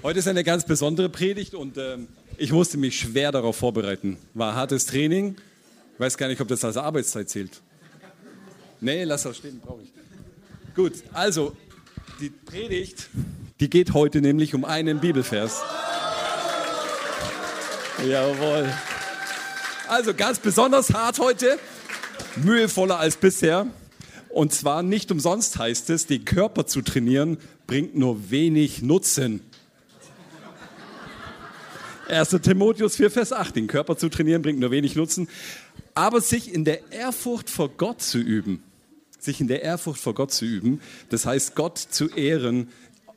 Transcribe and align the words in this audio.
Heute 0.00 0.20
ist 0.20 0.28
eine 0.28 0.44
ganz 0.44 0.64
besondere 0.64 1.08
Predigt 1.08 1.56
und 1.56 1.76
äh, 1.76 1.98
ich 2.36 2.52
musste 2.52 2.78
mich 2.78 3.00
schwer 3.00 3.32
darauf 3.32 3.56
vorbereiten. 3.56 4.16
War 4.32 4.54
hartes 4.54 4.86
Training. 4.86 5.34
Ich 5.94 6.00
weiß 6.00 6.16
gar 6.16 6.28
nicht, 6.28 6.40
ob 6.40 6.46
das 6.46 6.64
als 6.64 6.76
Arbeitszeit 6.76 7.28
zählt. 7.28 7.60
Nee, 8.80 9.02
lass 9.02 9.24
das 9.24 9.38
stehen, 9.38 9.58
brauche 9.58 9.82
ich. 9.82 9.92
Gut, 10.76 10.92
also 11.12 11.56
die 12.20 12.30
Predigt, 12.30 13.08
die 13.58 13.68
geht 13.68 13.92
heute 13.92 14.20
nämlich 14.20 14.54
um 14.54 14.64
einen 14.64 15.00
Bibelvers. 15.00 15.62
Jawohl. 18.08 18.72
Also 19.88 20.14
ganz 20.14 20.38
besonders 20.38 20.94
hart 20.94 21.18
heute, 21.18 21.58
mühevoller 22.36 23.00
als 23.00 23.16
bisher. 23.16 23.66
Und 24.28 24.52
zwar 24.52 24.84
nicht 24.84 25.10
umsonst 25.10 25.58
heißt 25.58 25.90
es, 25.90 26.06
den 26.06 26.24
Körper 26.24 26.66
zu 26.66 26.82
trainieren 26.82 27.38
bringt 27.66 27.96
nur 27.96 28.30
wenig 28.30 28.80
Nutzen. 28.82 29.40
1. 32.08 32.30
Timotheus 32.42 32.96
4, 32.96 33.10
Vers 33.10 33.32
8. 33.32 33.56
Den 33.56 33.66
Körper 33.66 33.96
zu 33.96 34.08
trainieren 34.08 34.40
bringt 34.40 34.58
nur 34.58 34.70
wenig 34.70 34.96
Nutzen. 34.96 35.28
Aber 35.94 36.20
sich 36.20 36.52
in 36.52 36.64
der 36.64 36.90
Ehrfurcht 36.90 37.50
vor 37.50 37.68
Gott 37.68 38.00
zu 38.00 38.18
üben, 38.18 38.62
sich 39.18 39.40
in 39.40 39.48
der 39.48 39.62
Ehrfurcht 39.62 40.00
vor 40.00 40.14
Gott 40.14 40.32
zu 40.32 40.44
üben, 40.44 40.80
das 41.10 41.26
heißt 41.26 41.54
Gott 41.54 41.76
zu 41.78 42.08
ehren, 42.08 42.68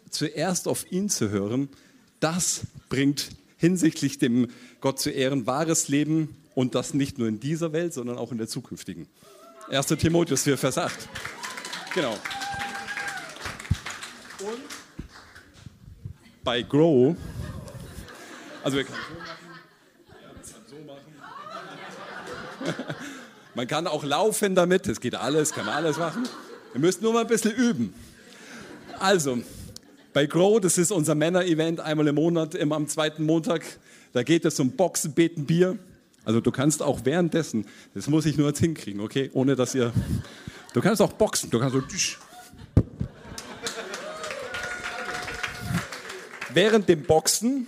zuerst 0.09 0.67
auf 0.67 0.91
ihn 0.91 1.09
zu 1.09 1.29
hören, 1.29 1.69
das 2.19 2.61
bringt 2.89 3.29
hinsichtlich 3.57 4.17
dem 4.17 4.47
Gott 4.81 4.99
zu 4.99 5.09
ehren 5.09 5.45
wahres 5.45 5.87
Leben 5.87 6.35
und 6.53 6.75
das 6.75 6.93
nicht 6.93 7.17
nur 7.17 7.27
in 7.27 7.39
dieser 7.39 7.71
Welt, 7.71 7.93
sondern 7.93 8.17
auch 8.17 8.31
in 8.31 8.39
der 8.39 8.47
zukünftigen. 8.47 9.07
1. 9.69 9.87
Timotheus 9.87 10.43
4, 10.43 10.57
Vers 10.57 10.77
8. 10.77 11.07
Genau. 11.93 12.17
Und 14.39 14.59
bei 16.43 16.61
Grow 16.63 17.15
also 18.63 18.77
wir 18.77 18.83
können 18.83 18.97
so 19.07 19.15
machen. 19.17 19.37
Ja, 20.21 20.27
man 20.33 20.45
kann 20.45 20.63
so 22.65 22.75
machen. 22.75 22.95
man 23.55 23.67
kann 23.67 23.87
auch 23.87 24.03
laufen 24.03 24.55
damit, 24.55 24.87
das 24.87 24.99
geht 24.99 25.15
alles, 25.15 25.51
kann 25.53 25.65
man 25.65 25.75
alles 25.75 25.97
machen. 25.97 26.23
Wir 26.73 26.81
müssen 26.81 27.03
nur 27.03 27.13
mal 27.13 27.21
ein 27.21 27.27
bisschen 27.27 27.51
üben. 27.51 27.93
Also, 28.99 29.39
bei 30.13 30.25
Grow, 30.25 30.59
das 30.59 30.77
ist 30.77 30.91
unser 30.91 31.15
Männer-Event 31.15 31.79
einmal 31.79 32.07
im 32.07 32.15
Monat, 32.15 32.55
immer 32.55 32.75
am 32.75 32.87
zweiten 32.87 33.25
Montag. 33.25 33.63
Da 34.13 34.23
geht 34.23 34.45
es 34.45 34.59
um 34.59 34.71
Boxen, 34.71 35.13
Beten, 35.13 35.45
Bier. 35.45 35.77
Also 36.23 36.39
du 36.39 36.51
kannst 36.51 36.83
auch 36.83 36.99
währenddessen, 37.03 37.65
das 37.95 38.07
muss 38.07 38.25
ich 38.25 38.37
nur 38.37 38.49
jetzt 38.49 38.59
hinkriegen, 38.59 39.01
okay? 39.01 39.31
Ohne 39.33 39.55
dass 39.55 39.73
ihr. 39.73 39.91
Du 40.73 40.81
kannst 40.81 41.01
auch 41.01 41.11
boxen, 41.13 41.49
du 41.49 41.59
kannst 41.59 41.75
so. 41.75 41.81
Während 46.53 46.87
dem 46.87 47.03
Boxen 47.03 47.67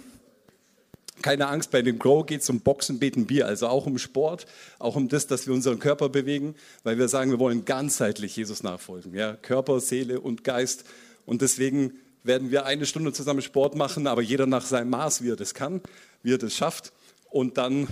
keine 1.24 1.48
Angst, 1.48 1.72
bei 1.72 1.82
dem 1.82 1.98
Grow 1.98 2.24
geht 2.24 2.42
es 2.42 2.50
um 2.50 2.60
Boxen, 2.60 3.00
Beten, 3.00 3.26
Bier, 3.26 3.48
also 3.48 3.68
auch 3.68 3.88
um 3.88 3.98
Sport, 3.98 4.46
auch 4.78 4.96
um 4.96 5.08
das, 5.08 5.26
dass 5.26 5.48
wir 5.48 5.54
unseren 5.54 5.80
Körper 5.80 6.10
bewegen, 6.10 6.54
weil 6.84 7.00
wir 7.00 7.08
sagen, 7.08 7.32
wir 7.32 7.40
wollen 7.40 7.66
ganzheitlich 7.66 8.36
Jesus 8.36 8.62
nachfolgen. 8.62 9.16
Ja? 9.16 9.34
Körper, 9.34 9.80
Seele 9.80 10.20
und 10.20 10.44
Geist. 10.44 10.86
Und 11.26 11.42
deswegen 11.42 11.94
werden 12.24 12.52
wir 12.52 12.66
eine 12.66 12.86
Stunde 12.86 13.14
zusammen 13.14 13.42
Sport 13.42 13.76
machen, 13.76 14.06
aber 14.06 14.22
jeder 14.22 14.46
nach 14.46 14.66
seinem 14.66 14.92
Maß, 14.92 15.24
wie 15.24 15.32
er 15.32 15.36
das 15.36 15.54
kann, 15.54 15.82
wie 16.22 16.34
er 16.34 16.38
das 16.38 16.54
schafft. 16.54 16.94
Und 17.30 17.58
dann 17.58 17.88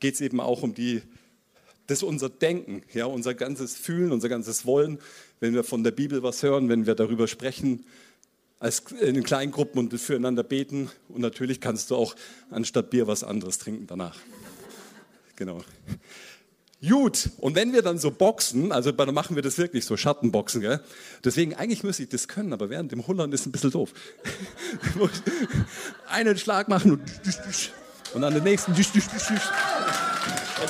geht 0.00 0.14
es 0.14 0.20
eben 0.20 0.40
auch 0.40 0.62
um 0.62 0.74
die, 0.74 1.02
das 1.86 2.02
unser 2.02 2.28
Denken, 2.28 2.82
ja, 2.92 3.06
unser 3.06 3.34
ganzes 3.34 3.76
Fühlen, 3.76 4.10
unser 4.10 4.28
ganzes 4.28 4.66
Wollen, 4.66 4.98
wenn 5.40 5.54
wir 5.54 5.64
von 5.64 5.84
der 5.84 5.92
Bibel 5.92 6.22
was 6.22 6.42
hören, 6.42 6.68
wenn 6.68 6.86
wir 6.86 6.94
darüber 6.94 7.28
sprechen, 7.28 7.84
als 8.64 8.82
in 8.98 9.22
kleinen 9.24 9.52
Gruppen 9.52 9.78
und 9.78 9.92
füreinander 10.00 10.42
beten. 10.42 10.90
Und 11.10 11.20
natürlich 11.20 11.60
kannst 11.60 11.90
du 11.90 11.96
auch 11.96 12.16
anstatt 12.50 12.88
Bier 12.88 13.06
was 13.06 13.22
anderes 13.22 13.58
trinken 13.58 13.86
danach. 13.86 14.16
Genau. 15.36 15.62
Gut, 16.80 17.28
und 17.38 17.56
wenn 17.56 17.74
wir 17.74 17.82
dann 17.82 17.98
so 17.98 18.10
boxen, 18.10 18.72
also 18.72 18.90
dann 18.90 19.12
machen 19.12 19.36
wir 19.36 19.42
das 19.42 19.58
wirklich 19.58 19.84
so, 19.84 19.98
Schattenboxen, 19.98 20.62
gell? 20.62 20.80
Deswegen, 21.22 21.54
eigentlich 21.54 21.82
müsste 21.82 22.04
ich 22.04 22.08
das 22.08 22.26
können, 22.26 22.54
aber 22.54 22.70
während 22.70 22.90
dem 22.90 23.06
Hullern 23.06 23.32
ist 23.32 23.44
ein 23.44 23.52
bisschen 23.52 23.70
doof. 23.70 23.92
Einen 26.08 26.38
Schlag 26.38 26.68
machen 26.68 26.92
und, 26.92 27.02
und 28.14 28.22
dann 28.22 28.32
den 28.32 28.44
nächsten. 28.44 28.74
Jetzt 28.74 28.94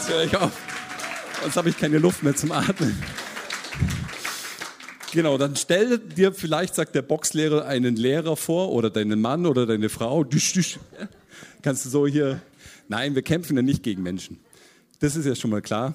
höre 0.09 0.25
ich 0.25 0.37
auf. 0.37 0.53
Sonst 1.43 1.57
habe 1.57 1.69
ich 1.69 1.77
keine 1.77 1.99
Luft 1.99 2.25
mehr 2.25 2.35
zum 2.35 2.51
Atmen. 2.51 3.01
Genau, 5.15 5.39
dann 5.39 5.55
stell 5.55 6.01
dir 6.01 6.33
vielleicht, 6.33 6.75
sagt 6.75 6.97
der 6.97 7.03
Boxlehrer, 7.03 7.67
einen 7.67 7.95
Lehrer 7.95 8.37
vor 8.37 8.73
oder 8.73 8.91
deinen 8.91 9.21
Mann 9.21 9.47
oder 9.47 9.65
deine 9.65 9.89
Frau. 9.89 10.25
Düsch, 10.25 10.55
düsch. 10.55 10.81
Kannst 11.63 11.85
du 11.85 11.89
so 11.89 12.05
hier. 12.05 12.43
Nein, 12.89 13.15
wir 13.15 13.23
kämpfen 13.23 13.55
ja 13.55 13.63
nicht 13.63 13.85
gegen 13.85 14.03
Menschen. 14.03 14.41
Das 14.99 15.15
ist 15.15 15.25
ja 15.25 15.37
schon 15.37 15.53
mal 15.53 15.63
klar. 15.63 15.95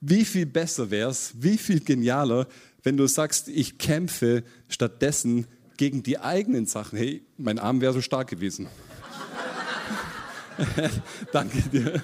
Wie 0.00 0.24
viel 0.24 0.46
besser 0.46 0.90
wäre 0.90 1.10
es, 1.10 1.34
wie 1.34 1.58
viel 1.58 1.80
genialer, 1.80 2.48
wenn 2.82 2.96
du 2.96 3.06
sagst, 3.06 3.48
ich 3.48 3.76
kämpfe 3.76 4.44
stattdessen 4.70 5.46
gegen 5.76 6.02
die 6.02 6.18
eigenen 6.18 6.64
Sachen. 6.64 6.96
Hey, 6.96 7.20
mein 7.36 7.58
Arm 7.58 7.82
wäre 7.82 7.92
so 7.92 8.00
stark 8.00 8.28
gewesen. 8.28 8.66
Danke 11.32 11.60
dir. 11.68 12.02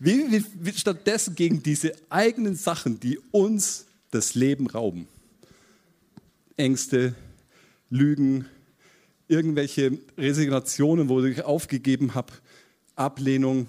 Wie, 0.00 0.32
wie, 0.32 0.44
wie, 0.58 0.72
stattdessen 0.72 1.36
gegen 1.36 1.62
diese 1.62 1.92
eigenen 2.10 2.56
Sachen, 2.56 2.98
die 2.98 3.20
uns 3.30 3.86
das 4.14 4.34
Leben 4.34 4.68
rauben. 4.68 5.08
Ängste, 6.56 7.14
Lügen, 7.90 8.46
irgendwelche 9.26 9.98
Resignationen, 10.16 11.08
wo 11.08 11.22
ich 11.24 11.42
aufgegeben 11.42 12.14
habe, 12.14 12.32
Ablehnung. 12.94 13.68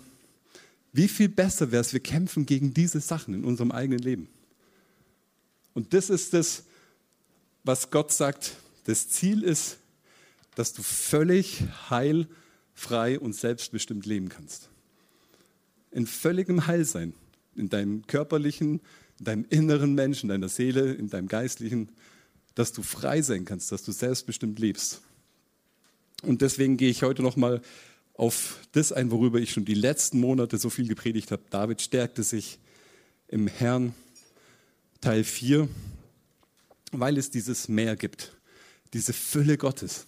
Wie 0.94 1.08
viel 1.08 1.30
besser 1.30 1.72
wäre 1.72 1.82
es, 1.82 1.94
wir 1.94 2.00
kämpfen 2.00 2.46
gegen 2.46 2.74
diese 2.74 3.00
Sachen 3.00 3.34
in 3.34 3.44
unserem 3.44 3.72
eigenen 3.72 4.00
Leben. 4.00 4.28
Und 5.74 5.94
das 5.94 6.10
ist 6.10 6.34
das, 6.34 6.64
was 7.64 7.90
Gott 7.90 8.14
sagt. 8.14 8.56
Das 8.86 9.10
Ziel 9.10 9.44
ist, 9.44 9.78
dass 10.54 10.74
du 10.74 10.84
völlig 10.84 11.64
heil, 11.90 12.28
frei 12.76 13.20
und 13.20 13.36
selbstbestimmt 13.36 14.06
leben 14.06 14.30
kannst. 14.30 14.70
In 15.92 16.06
völligem 16.06 16.68
Heilsein, 16.68 17.14
in 17.56 17.70
deinem 17.70 18.06
körperlichen, 18.06 18.80
in 19.20 19.26
deinem 19.26 19.46
inneren 19.50 19.94
Menschen, 19.94 20.30
in 20.30 20.42
deiner 20.42 20.50
Seele, 20.50 20.94
in 20.94 21.10
deinem 21.10 21.28
geistlichen, 21.28 21.90
dass 22.54 22.72
du 22.72 22.84
frei 22.84 23.22
sein 23.22 23.46
kannst, 23.46 23.72
dass 23.72 23.84
du 23.84 23.92
selbstbestimmt 23.92 24.60
lebst. 24.60 25.02
Und 26.24 26.42
deswegen 26.42 26.78
gehe 26.78 26.90
ich 26.90 27.04
heute 27.04 27.22
nochmal 27.22 27.62
auf 28.14 28.60
das 28.72 28.92
ein, 28.92 29.12
worüber 29.12 29.40
ich 29.40 29.52
schon 29.52 29.66
die 29.66 29.74
letzten 29.74 30.20
Monate 30.20 30.58
so 30.58 30.70
viel 30.70 30.88
gepredigt 30.88 31.32
habe. 31.32 31.44
David 31.50 31.82
stärkte 31.82 32.24
sich 32.24 32.60
im 33.28 33.48
Herrn, 33.48 33.94
Teil 35.02 35.24
4, 35.24 35.68
weil 36.92 37.18
es 37.18 37.30
dieses 37.30 37.68
Meer 37.68 37.96
gibt, 37.96 38.32
diese 38.94 39.14
Fülle 39.14 39.58
Gottes, 39.58 40.08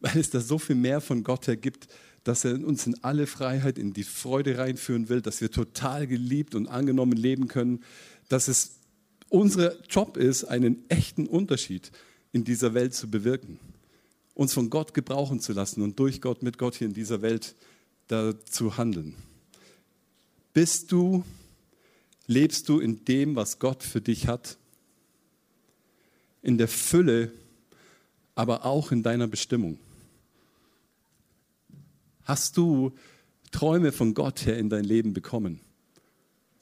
weil 0.00 0.18
es 0.18 0.30
da 0.30 0.40
so 0.40 0.58
viel 0.58 0.76
mehr 0.76 1.00
von 1.00 1.24
Gott 1.24 1.46
her 1.46 1.56
gibt, 1.56 1.88
dass 2.24 2.44
er 2.44 2.52
uns 2.64 2.86
in 2.86 3.02
alle 3.02 3.26
Freiheit, 3.26 3.78
in 3.78 3.94
die 3.94 4.04
Freude 4.04 4.58
reinführen 4.58 5.08
will, 5.08 5.22
dass 5.22 5.40
wir 5.40 5.50
total 5.50 6.06
geliebt 6.06 6.54
und 6.54 6.68
angenommen 6.68 7.16
leben 7.16 7.48
können, 7.48 7.82
dass 8.28 8.48
es 8.48 8.78
unser 9.28 9.82
Job 9.84 10.16
ist, 10.16 10.44
einen 10.44 10.88
echten 10.88 11.26
Unterschied 11.26 11.90
in 12.32 12.44
dieser 12.44 12.74
Welt 12.74 12.94
zu 12.94 13.10
bewirken, 13.10 13.58
uns 14.34 14.52
von 14.52 14.70
Gott 14.70 14.94
gebrauchen 14.94 15.40
zu 15.40 15.52
lassen 15.52 15.82
und 15.82 15.98
durch 15.98 16.20
Gott, 16.20 16.42
mit 16.42 16.58
Gott 16.58 16.76
hier 16.76 16.86
in 16.86 16.94
dieser 16.94 17.22
Welt 17.22 17.54
zu 18.08 18.76
handeln. 18.78 19.14
Bist 20.54 20.92
du, 20.92 21.24
lebst 22.26 22.68
du 22.68 22.80
in 22.80 23.04
dem, 23.04 23.36
was 23.36 23.58
Gott 23.58 23.82
für 23.82 24.00
dich 24.00 24.26
hat? 24.26 24.56
In 26.42 26.56
der 26.56 26.68
Fülle, 26.68 27.32
aber 28.34 28.64
auch 28.64 28.92
in 28.92 29.02
deiner 29.02 29.26
Bestimmung. 29.26 29.78
Hast 32.24 32.56
du 32.56 32.92
Träume 33.50 33.92
von 33.92 34.14
Gott 34.14 34.46
her 34.46 34.58
in 34.58 34.70
dein 34.70 34.84
Leben 34.84 35.12
bekommen? 35.12 35.60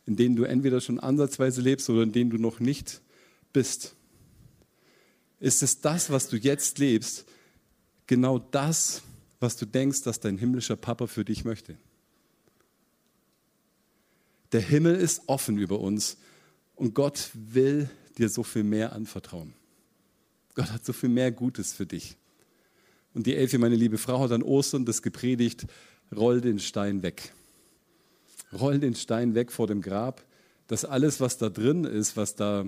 In 0.07 0.17
denen 0.17 0.37
du 0.37 0.45
entweder 0.45 0.81
schon 0.81 1.01
ansatzweise 1.01 1.61
lebst 1.61 1.91
oder 1.91 2.03
in 2.03 2.13
denen 2.13 2.31
du 2.31 2.39
noch 2.39 2.61
nicht 2.61 3.03
bist? 3.53 3.95
Ist 5.41 5.63
es 5.63 5.81
das, 5.81 6.11
was 6.11 6.29
du 6.29 6.37
jetzt 6.37 6.79
lebst, 6.79 7.27
genau 8.07 8.39
das, 8.39 9.03
was 9.41 9.57
du 9.57 9.67
denkst, 9.67 10.03
dass 10.03 10.21
dein 10.21 10.39
himmlischer 10.39 10.77
Papa 10.77 11.09
für 11.09 11.25
dich 11.25 11.45
möchte? 11.45 11.77
Der 14.53 14.61
Himmel 14.61 14.95
ist 14.95 15.23
offen 15.27 15.59
über 15.59 15.81
uns 15.81 16.17
und 16.77 16.95
Gott 16.95 17.31
will 17.35 17.91
dir 18.17 18.29
so 18.29 18.45
viel 18.45 18.63
mehr 18.63 18.93
anvertrauen. 18.93 19.53
Gott 20.55 20.71
hat 20.71 20.87
so 20.87 20.93
viel 20.93 21.11
mehr 21.11 21.33
Gutes 21.33 21.75
für 21.75 21.85
dich. 21.85 22.17
Und 23.13 23.27
die 23.27 23.35
Elfie, 23.35 23.59
meine 23.59 23.77
liebe 23.77 23.99
Frau, 23.99 24.21
hat 24.21 24.33
an 24.33 24.43
Ostern 24.43 24.85
das 24.85 25.03
gepredigt, 25.03 25.67
roll 26.15 26.41
den 26.41 26.61
Stein 26.61 27.03
weg 27.03 27.35
roll 28.61 28.79
den 28.79 28.95
Stein 28.95 29.35
weg 29.35 29.53
vor 29.53 29.67
dem 29.67 29.81
Grab, 29.81 30.25
dass 30.67 30.85
alles, 30.85 31.21
was 31.21 31.39
da 31.39 31.49
drin 31.49 31.85
ist, 31.85 32.17
was 32.17 32.35
da 32.35 32.67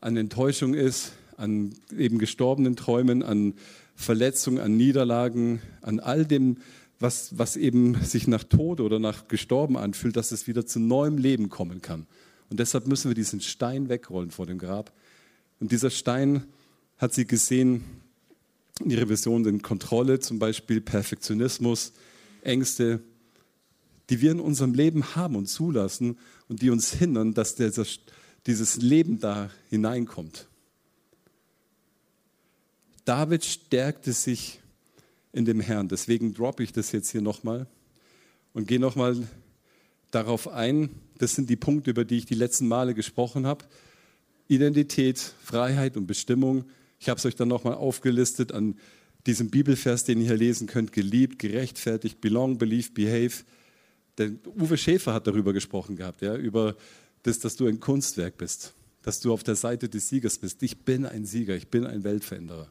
an 0.00 0.16
Enttäuschung 0.16 0.74
ist, 0.74 1.12
an 1.36 1.74
eben 1.96 2.18
gestorbenen 2.18 2.76
Träumen, 2.76 3.22
an 3.22 3.54
Verletzungen, 3.94 4.60
an 4.60 4.76
Niederlagen, 4.76 5.60
an 5.82 6.00
all 6.00 6.24
dem, 6.24 6.58
was, 7.00 7.38
was 7.38 7.56
eben 7.56 7.94
sich 8.02 8.26
nach 8.26 8.44
Tod 8.44 8.80
oder 8.80 8.98
nach 8.98 9.28
Gestorben 9.28 9.76
anfühlt, 9.76 10.16
dass 10.16 10.32
es 10.32 10.46
wieder 10.46 10.66
zu 10.66 10.80
neuem 10.80 11.16
Leben 11.16 11.48
kommen 11.48 11.80
kann. 11.80 12.06
Und 12.50 12.60
deshalb 12.60 12.86
müssen 12.86 13.08
wir 13.08 13.14
diesen 13.14 13.40
Stein 13.40 13.88
wegrollen 13.88 14.30
vor 14.30 14.46
dem 14.46 14.58
Grab. 14.58 14.92
Und 15.60 15.72
dieser 15.72 15.90
Stein 15.90 16.44
hat 16.96 17.14
sie 17.14 17.26
gesehen, 17.26 17.84
in 18.80 18.90
ihrer 18.90 19.08
Vision 19.08 19.44
sind 19.44 19.62
Kontrolle, 19.62 20.20
zum 20.20 20.38
Beispiel 20.38 20.80
Perfektionismus, 20.80 21.92
Ängste, 22.42 23.00
die 24.10 24.20
wir 24.20 24.32
in 24.32 24.40
unserem 24.40 24.74
Leben 24.74 25.16
haben 25.16 25.36
und 25.36 25.46
zulassen 25.46 26.18
und 26.48 26.62
die 26.62 26.70
uns 26.70 26.92
hindern, 26.92 27.34
dass 27.34 27.56
dieses 27.56 28.76
Leben 28.76 29.20
da 29.20 29.50
hineinkommt. 29.68 30.46
David 33.04 33.44
stärkte 33.44 34.12
sich 34.12 34.60
in 35.32 35.44
dem 35.44 35.60
Herrn. 35.60 35.88
Deswegen 35.88 36.34
droppe 36.34 36.62
ich 36.62 36.72
das 36.72 36.92
jetzt 36.92 37.10
hier 37.10 37.22
nochmal 37.22 37.66
und 38.52 38.68
gehe 38.68 38.80
nochmal 38.80 39.26
darauf 40.10 40.48
ein. 40.48 40.90
Das 41.18 41.34
sind 41.34 41.48
die 41.50 41.56
Punkte, 41.56 41.90
über 41.90 42.04
die 42.04 42.18
ich 42.18 42.26
die 42.26 42.34
letzten 42.34 42.68
Male 42.68 42.94
gesprochen 42.94 43.46
habe. 43.46 43.64
Identität, 44.48 45.18
Freiheit 45.42 45.96
und 45.96 46.06
Bestimmung. 46.06 46.64
Ich 46.98 47.08
habe 47.08 47.18
es 47.18 47.26
euch 47.26 47.36
dann 47.36 47.48
nochmal 47.48 47.74
aufgelistet 47.74 48.52
an 48.52 48.76
diesem 49.26 49.50
Bibelvers, 49.50 50.04
den 50.04 50.20
ihr 50.20 50.28
hier 50.28 50.36
lesen 50.36 50.66
könnt. 50.66 50.92
Geliebt, 50.92 51.38
gerechtfertigt, 51.38 52.20
belong, 52.20 52.58
believe, 52.58 52.90
behave. 52.92 53.44
Der 54.18 54.32
Uwe 54.58 54.76
Schäfer 54.76 55.14
hat 55.14 55.26
darüber 55.26 55.52
gesprochen 55.52 55.96
gehabt, 55.96 56.22
ja, 56.22 56.36
über 56.36 56.76
das, 57.22 57.38
dass 57.38 57.56
du 57.56 57.66
ein 57.66 57.80
Kunstwerk 57.80 58.36
bist, 58.36 58.74
dass 59.02 59.20
du 59.20 59.32
auf 59.32 59.42
der 59.42 59.54
Seite 59.54 59.88
des 59.88 60.08
Siegers 60.08 60.38
bist. 60.38 60.62
Ich 60.62 60.84
bin 60.84 61.06
ein 61.06 61.24
Sieger, 61.24 61.54
ich 61.54 61.68
bin 61.68 61.86
ein 61.86 62.04
Weltveränderer 62.04 62.70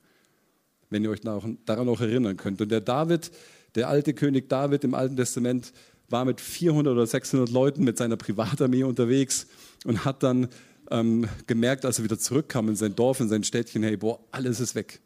wenn 0.90 1.04
ihr 1.04 1.10
euch 1.10 1.22
daran 1.22 1.86
noch 1.86 2.02
erinnern 2.02 2.38
könnt. 2.38 2.62
Und 2.62 2.70
der 2.70 2.82
David, 2.82 3.32
der 3.76 3.90
alte 3.90 4.14
König 4.14 4.50
David 4.50 4.84
im 4.84 4.94
Alten 4.94 5.16
Testament, 5.16 5.74
war 6.10 6.24
mit 6.24 6.40
400 6.40 6.94
oder 6.94 7.06
600 7.06 7.50
Leuten 7.50 7.84
mit 7.84 7.98
seiner 7.98 8.16
Privatarmee 8.16 8.84
unterwegs 8.84 9.48
und 9.86 10.06
hat 10.06 10.24
dann 10.24 10.48
ähm, 10.90 11.28
gemerkt, 11.48 11.84
als 11.84 12.00
er 12.00 12.06
wieder 12.06 12.18
zurückkam 12.18 12.70
in 12.70 12.78
sein 12.78 12.96
Dorf, 12.96 13.20
in 13.20 13.28
sein 13.28 13.44
Städtchen, 13.44 13.84
hey, 13.84 13.98
boah, 13.98 14.20
alles 14.32 14.62
ist 14.62 14.76
weg. 14.76 15.02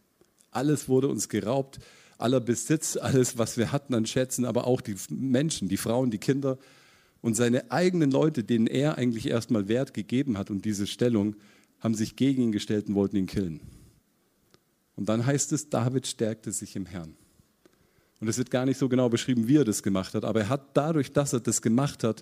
Alles 0.52 0.88
wurde 0.88 1.08
uns 1.08 1.28
geraubt, 1.28 1.80
aller 2.22 2.40
Besitz, 2.40 2.98
alles, 2.98 3.38
was 3.38 3.58
wir 3.58 3.72
hatten 3.72 3.94
an 3.94 4.06
Schätzen, 4.06 4.46
aber 4.46 4.68
auch 4.68 4.82
die 4.82 4.96
Menschen, 5.10 5.68
die 5.68 5.78
Frauen, 5.78 6.12
die 6.12 6.18
Kinder 6.18 6.58
und 7.22 7.36
seine 7.36 7.72
eigenen 7.72 8.12
Leute, 8.12 8.44
denen 8.44 8.68
er 8.68 8.98
eigentlich 8.98 9.28
erstmal 9.28 9.68
Wert 9.68 9.94
gegeben 9.94 10.38
hat 10.38 10.50
und 10.50 10.66
diese 10.66 10.88
Stellung, 10.88 11.36
haben 11.80 11.96
sich 11.96 12.16
gegen 12.16 12.44
ihn 12.44 12.52
gestellt 12.52 12.88
und 12.88 12.96
wollten 12.96 13.16
ihn 13.16 13.28
killen. 13.28 13.62
Und 14.96 15.10
dann 15.10 15.26
heißt 15.26 15.52
es, 15.52 15.70
David 15.70 16.06
stärkte 16.06 16.52
sich 16.52 16.76
im 16.76 16.86
Herrn. 16.86 17.16
Und 18.20 18.28
es 18.28 18.38
wird 18.38 18.52
gar 18.52 18.66
nicht 18.66 18.78
so 18.78 18.88
genau 18.88 19.10
beschrieben, 19.10 19.48
wie 19.48 19.58
er 19.58 19.66
das 19.66 19.82
gemacht 19.82 20.14
hat, 20.14 20.26
aber 20.26 20.42
er 20.42 20.50
hat 20.50 20.78
dadurch, 20.78 21.12
dass 21.12 21.34
er 21.34 21.40
das 21.40 21.62
gemacht 21.62 22.04
hat, 22.04 22.22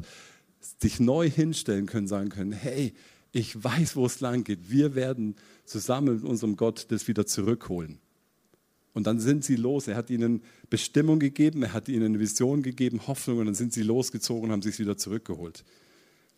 sich 0.82 1.00
neu 1.00 1.30
hinstellen 1.30 1.88
können, 1.88 2.08
sagen 2.08 2.30
können, 2.30 2.54
hey, 2.54 2.94
ich 3.32 3.62
weiß, 3.62 3.96
wo 3.96 4.06
es 4.06 4.22
lang 4.22 4.44
geht. 4.44 4.72
Wir 4.72 4.96
werden 4.96 5.36
zusammen 5.66 6.16
mit 6.16 6.24
unserem 6.24 6.56
Gott 6.56 6.88
das 6.90 7.08
wieder 7.08 7.26
zurückholen. 7.26 8.00
Und 8.94 9.06
dann 9.08 9.20
sind 9.20 9.44
sie 9.46 9.56
los. 9.56 9.88
Er 9.88 9.96
hat 9.96 10.10
ihnen 10.10 10.42
Bestimmung 10.70 11.20
gegeben, 11.20 11.64
er 11.64 11.74
hat 11.74 11.90
ihnen 11.90 12.06
eine 12.06 12.20
Vision 12.20 12.64
gegeben, 12.64 13.08
Hoffnung, 13.08 13.40
und 13.40 13.46
dann 13.46 13.56
sind 13.56 13.74
sie 13.74 13.84
losgezogen 13.84 14.46
und 14.46 14.52
haben 14.52 14.62
sich 14.62 14.80
wieder 14.80 14.98
zurückgeholt. 14.98 15.64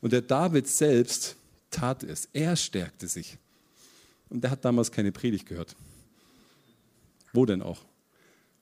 Und 0.01 0.13
der 0.13 0.21
David 0.21 0.67
selbst 0.67 1.37
tat 1.69 2.03
es. 2.03 2.27
Er 2.33 2.55
stärkte 2.55 3.07
sich. 3.07 3.37
Und 4.29 4.43
er 4.43 4.51
hat 4.51 4.65
damals 4.65 4.91
keine 4.91 5.11
Predigt 5.11 5.45
gehört. 5.45 5.75
Wo 7.33 7.45
denn 7.45 7.61
auch? 7.61 7.85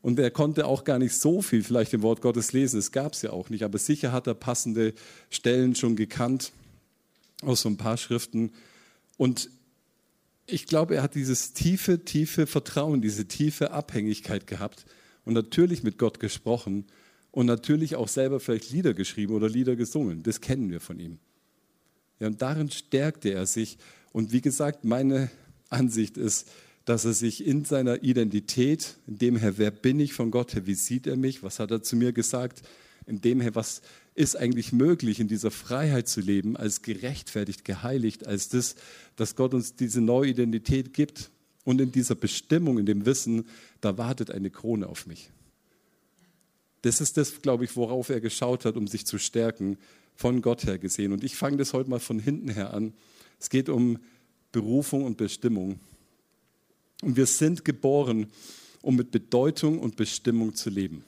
Und 0.02 0.18
er 0.20 0.32
konnte 0.32 0.66
auch 0.66 0.84
gar 0.84 0.98
nicht 0.98 1.16
so 1.16 1.42
viel 1.42 1.64
vielleicht 1.64 1.94
im 1.94 2.02
Wort 2.02 2.22
Gottes 2.22 2.54
lesen, 2.54 2.80
es 2.80 2.92
gab 2.92 3.14
es 3.14 3.22
ja 3.22 3.32
auch 3.32 3.50
nicht, 3.50 3.64
aber 3.64 3.78
sicher 3.78 4.12
hat 4.12 4.28
er 4.28 4.34
passende 4.34 4.94
Stellen 5.30 5.76
schon 5.76 5.96
gekannt 5.96 6.54
aus 7.42 7.62
so 7.62 7.70
ein 7.70 7.78
paar 7.78 7.98
Schriften. 7.98 8.52
Und 9.18 9.50
ich 10.52 10.66
glaube, 10.66 10.96
er 10.96 11.04
hat 11.04 11.16
dieses 11.16 11.54
tiefe, 11.54 12.04
tiefe 12.04 12.48
Vertrauen, 12.48 13.02
diese 13.02 13.26
tiefe 13.28 13.72
Abhängigkeit 13.72 14.48
gehabt 14.48 14.86
und 15.26 15.34
natürlich 15.34 15.84
mit 15.84 15.98
Gott 15.98 16.20
gesprochen 16.20 16.86
und 17.32 17.46
natürlich 17.46 17.96
auch 17.96 18.08
selber 18.08 18.40
vielleicht 18.40 18.72
Lieder 18.72 18.94
geschrieben 18.94 19.34
oder 19.34 19.50
Lieder 19.50 19.76
gesungen. 19.76 20.24
Das 20.24 20.42
kennen 20.42 20.72
wir 20.72 20.80
von 20.80 21.00
ihm. 21.00 21.20
Ja, 22.20 22.28
und 22.28 22.42
darin 22.42 22.70
stärkte 22.70 23.30
er 23.30 23.46
sich. 23.46 23.78
Und 24.12 24.32
wie 24.32 24.42
gesagt, 24.42 24.84
meine 24.84 25.30
Ansicht 25.70 26.18
ist, 26.18 26.50
dass 26.86 27.06
er 27.06 27.14
sich 27.14 27.46
in 27.46 27.66
seiner 27.66 28.04
Identität, 28.04 28.96
in 29.06 29.20
dem 29.20 29.36
Herr, 29.36 29.58
wer 29.58 29.72
bin 29.72 30.00
ich 30.00 30.14
von 30.14 30.32
Gott 30.32 30.56
her, 30.56 30.66
wie 30.66 30.74
sieht 30.74 31.06
er 31.06 31.18
mich, 31.18 31.44
was 31.44 31.60
hat 31.60 31.72
er 31.72 31.84
zu 31.84 31.96
mir 31.96 32.14
gesagt, 32.14 32.64
in 33.06 33.22
dem 33.22 33.42
Herr, 33.42 33.56
was 33.56 33.82
ist 34.20 34.36
eigentlich 34.36 34.74
möglich, 34.74 35.22
in 35.22 35.30
dieser 35.30 35.50
Freiheit 35.50 36.10
zu 36.10 36.20
leben, 36.20 36.58
als 36.58 36.82
gerechtfertigt, 36.82 37.64
geheiligt, 37.64 38.28
als 38.28 38.50
das, 38.50 38.76
dass 39.16 39.38
Gott 39.38 39.54
uns 39.54 39.76
diese 39.76 40.02
neue 40.02 40.32
Identität 40.32 40.94
gibt 40.94 41.32
und 41.64 41.80
in 41.80 41.94
dieser 41.94 42.16
Bestimmung, 42.16 42.80
in 42.80 42.86
dem 42.86 43.06
Wissen, 43.06 43.48
da 43.80 43.98
wartet 43.98 44.30
eine 44.30 44.50
Krone 44.50 44.88
auf 44.88 45.08
mich. 45.08 45.32
Das 46.82 47.00
ist 47.00 47.16
das, 47.16 47.42
glaube 47.42 47.64
ich, 47.64 47.78
worauf 47.78 48.10
er 48.10 48.20
geschaut 48.20 48.66
hat, 48.66 48.76
um 48.76 48.88
sich 48.88 49.06
zu 49.06 49.20
stärken, 49.20 49.78
von 50.18 50.42
Gott 50.42 50.66
her 50.66 50.78
gesehen. 50.78 51.14
Und 51.14 51.24
ich 51.24 51.38
fange 51.38 51.56
das 51.56 51.72
heute 51.72 51.90
mal 51.90 52.02
von 52.02 52.20
hinten 52.20 52.50
her 52.50 52.74
an. 52.74 52.92
Es 53.40 53.50
geht 53.50 53.70
um 53.70 54.00
Berufung 54.52 55.06
und 55.06 55.16
Bestimmung. 55.16 55.80
Und 57.02 57.16
wir 57.16 57.26
sind 57.26 57.64
geboren, 57.64 58.28
um 58.82 58.98
mit 58.98 59.12
Bedeutung 59.12 59.80
und 59.80 59.96
Bestimmung 59.96 60.56
zu 60.56 60.70
leben. 60.70 61.06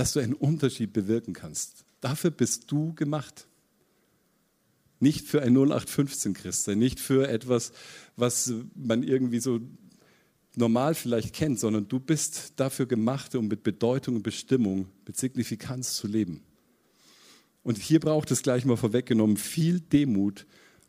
Dass 0.00 0.14
du 0.14 0.20
einen 0.20 0.32
Unterschied 0.32 0.94
bewirken 0.94 1.34
kannst. 1.34 1.84
Dafür 2.00 2.30
bist 2.30 2.72
du 2.72 2.94
gemacht. 2.94 3.46
Nicht 4.98 5.26
für 5.26 5.42
ein 5.42 5.54
0815 5.54 6.32
Christ 6.32 6.64
sein, 6.64 6.78
nicht 6.78 7.00
für 7.00 7.28
etwas, 7.28 7.72
was 8.16 8.50
man 8.74 9.02
irgendwie 9.02 9.40
so 9.40 9.60
normal 10.56 10.94
vielleicht 10.94 11.34
kennt, 11.34 11.60
sondern 11.60 11.86
du 11.86 12.00
bist 12.00 12.54
dafür 12.56 12.86
gemacht, 12.86 13.34
um 13.34 13.46
mit 13.48 13.62
Bedeutung 13.62 14.16
und 14.16 14.22
Bestimmung, 14.22 14.88
mit 15.06 15.18
Signifikanz 15.18 15.96
zu 15.96 16.06
leben. 16.06 16.40
Und 17.62 17.76
hier 17.76 18.00
braucht 18.00 18.30
es 18.30 18.40
gleich 18.40 18.64
mal 18.64 18.78
vorweggenommen 18.78 19.36
viel 19.36 19.80
Demut 19.80 20.46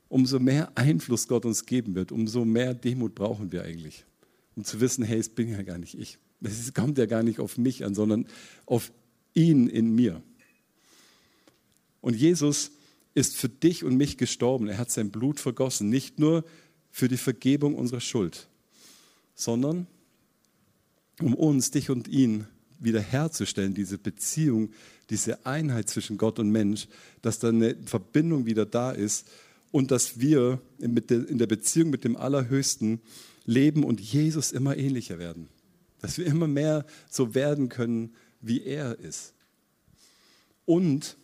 umso 0.08 0.40
mehr 0.40 0.72
Einfluss 0.76 1.28
Gott 1.28 1.46
uns 1.46 1.66
geben 1.66 1.96
wird, 1.96 2.14
umso 2.14 2.46
mehr 2.46 2.74
Demut 2.74 3.14
brauchen 3.14 3.52
wir 3.52 3.64
eigentlich. 3.64 4.06
Um 4.56 4.64
zu 4.64 4.80
wissen, 4.80 5.04
hey, 5.04 5.20
es 5.20 5.28
bin 5.28 5.50
ja 5.50 5.64
gar 5.64 5.80
nicht 5.80 6.00
ich. 6.00 6.18
Es 6.42 6.74
kommt 6.74 6.98
ja 6.98 7.08
gar 7.08 7.24
nicht 7.24 7.40
auf 7.42 7.58
mich 7.58 7.84
an, 7.84 7.94
sondern 7.94 8.26
auf 8.66 8.94
ihn 9.34 9.68
in 9.68 9.94
mir. 9.94 10.22
Und 12.02 12.16
Jesus 12.16 12.72
ist 13.14 13.36
für 13.36 13.50
dich 13.50 13.84
und 13.84 13.96
mich 13.98 14.18
gestorben. 14.18 14.68
Er 14.68 14.78
hat 14.78 14.92
sein 14.92 15.12
Blut 15.12 15.40
vergossen, 15.40 15.90
nicht 15.90 16.20
nur 16.20 16.44
für 16.92 17.08
die 17.08 17.18
Vergebung 17.18 17.76
unserer 17.76 18.02
Schuld, 18.02 18.48
sondern 19.36 19.88
um 21.20 21.36
uns, 21.36 21.72
dich 21.72 21.90
und 21.90 22.08
ihn 22.08 22.48
wiederherzustellen, 22.80 23.74
diese 23.74 23.98
Beziehung, 23.98 24.72
diese 25.10 25.46
Einheit 25.46 25.90
zwischen 25.90 26.18
Gott 26.18 26.40
und 26.40 26.50
Mensch, 26.50 26.88
dass 27.22 27.40
da 27.40 27.50
eine 27.50 27.76
Verbindung 27.86 28.46
wieder 28.46 28.66
da 28.66 28.92
ist 28.92 29.28
und 29.72 29.92
dass 29.92 30.20
wir 30.20 30.60
in 30.80 31.38
der 31.38 31.48
Beziehung 31.48 31.92
mit 31.92 32.04
dem 32.04 32.18
Allerhöchsten 32.18 33.02
leben 33.46 33.84
und 33.84 34.02
Jesus 34.02 34.52
immer 34.52 34.78
ähnlicher 34.78 35.20
werden. 35.20 35.48
Dass 36.00 36.18
wir 36.18 36.26
immer 36.26 36.48
mehr 36.48 36.86
so 37.10 37.36
werden 37.36 37.70
können, 37.70 38.16
wie 38.42 38.64
er 38.64 39.00
ist. 39.00 39.34
Und 40.66 41.18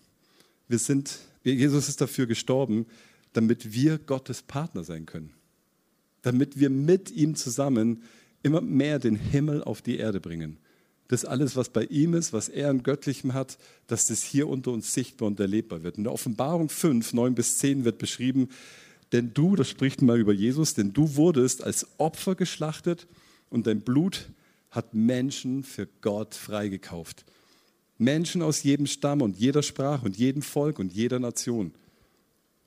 wir 0.67 0.79
sind, 0.79 1.19
Jesus 1.43 1.89
ist 1.89 2.01
dafür 2.01 2.27
gestorben, 2.27 2.85
damit 3.33 3.73
wir 3.73 3.97
Gottes 3.97 4.41
Partner 4.41 4.83
sein 4.83 5.05
können. 5.05 5.33
Damit 6.21 6.59
wir 6.59 6.69
mit 6.69 7.11
ihm 7.11 7.35
zusammen 7.35 8.03
immer 8.43 8.61
mehr 8.61 8.99
den 8.99 9.15
Himmel 9.15 9.63
auf 9.63 9.81
die 9.81 9.97
Erde 9.97 10.19
bringen 10.19 10.57
dass 11.07 11.25
alles, 11.25 11.55
was 11.55 11.69
bei 11.69 11.85
ihm 11.85 12.13
ist, 12.13 12.33
was 12.33 12.49
er 12.49 12.69
an 12.69 12.83
Göttlichem 12.83 13.33
hat, 13.33 13.57
dass 13.87 14.07
das 14.07 14.23
hier 14.23 14.47
unter 14.47 14.71
uns 14.71 14.93
sichtbar 14.93 15.27
und 15.27 15.39
erlebbar 15.39 15.83
wird. 15.83 15.97
In 15.97 16.03
der 16.03 16.13
Offenbarung 16.13 16.69
5, 16.69 17.13
9 17.13 17.35
bis 17.35 17.57
10 17.59 17.85
wird 17.85 17.97
beschrieben, 17.97 18.49
denn 19.13 19.33
du, 19.33 19.55
das 19.55 19.69
spricht 19.69 20.01
mal 20.01 20.19
über 20.19 20.33
Jesus, 20.33 20.73
denn 20.73 20.91
du 20.91 21.15
wurdest 21.15 21.63
als 21.63 21.87
Opfer 21.97 22.35
geschlachtet 22.35 23.07
und 23.49 23.67
dein 23.67 23.81
Blut 23.81 24.29
hat 24.71 24.93
Menschen 24.93 25.63
für 25.63 25.87
Gott 26.01 26.35
freigekauft. 26.35 27.25
Menschen 27.97 28.41
aus 28.41 28.63
jedem 28.63 28.85
Stamm 28.85 29.21
und 29.21 29.37
jeder 29.37 29.63
Sprache 29.63 30.05
und 30.05 30.17
jedem 30.17 30.41
Volk 30.41 30.79
und 30.79 30.93
jeder 30.93 31.19
Nation. 31.19 31.73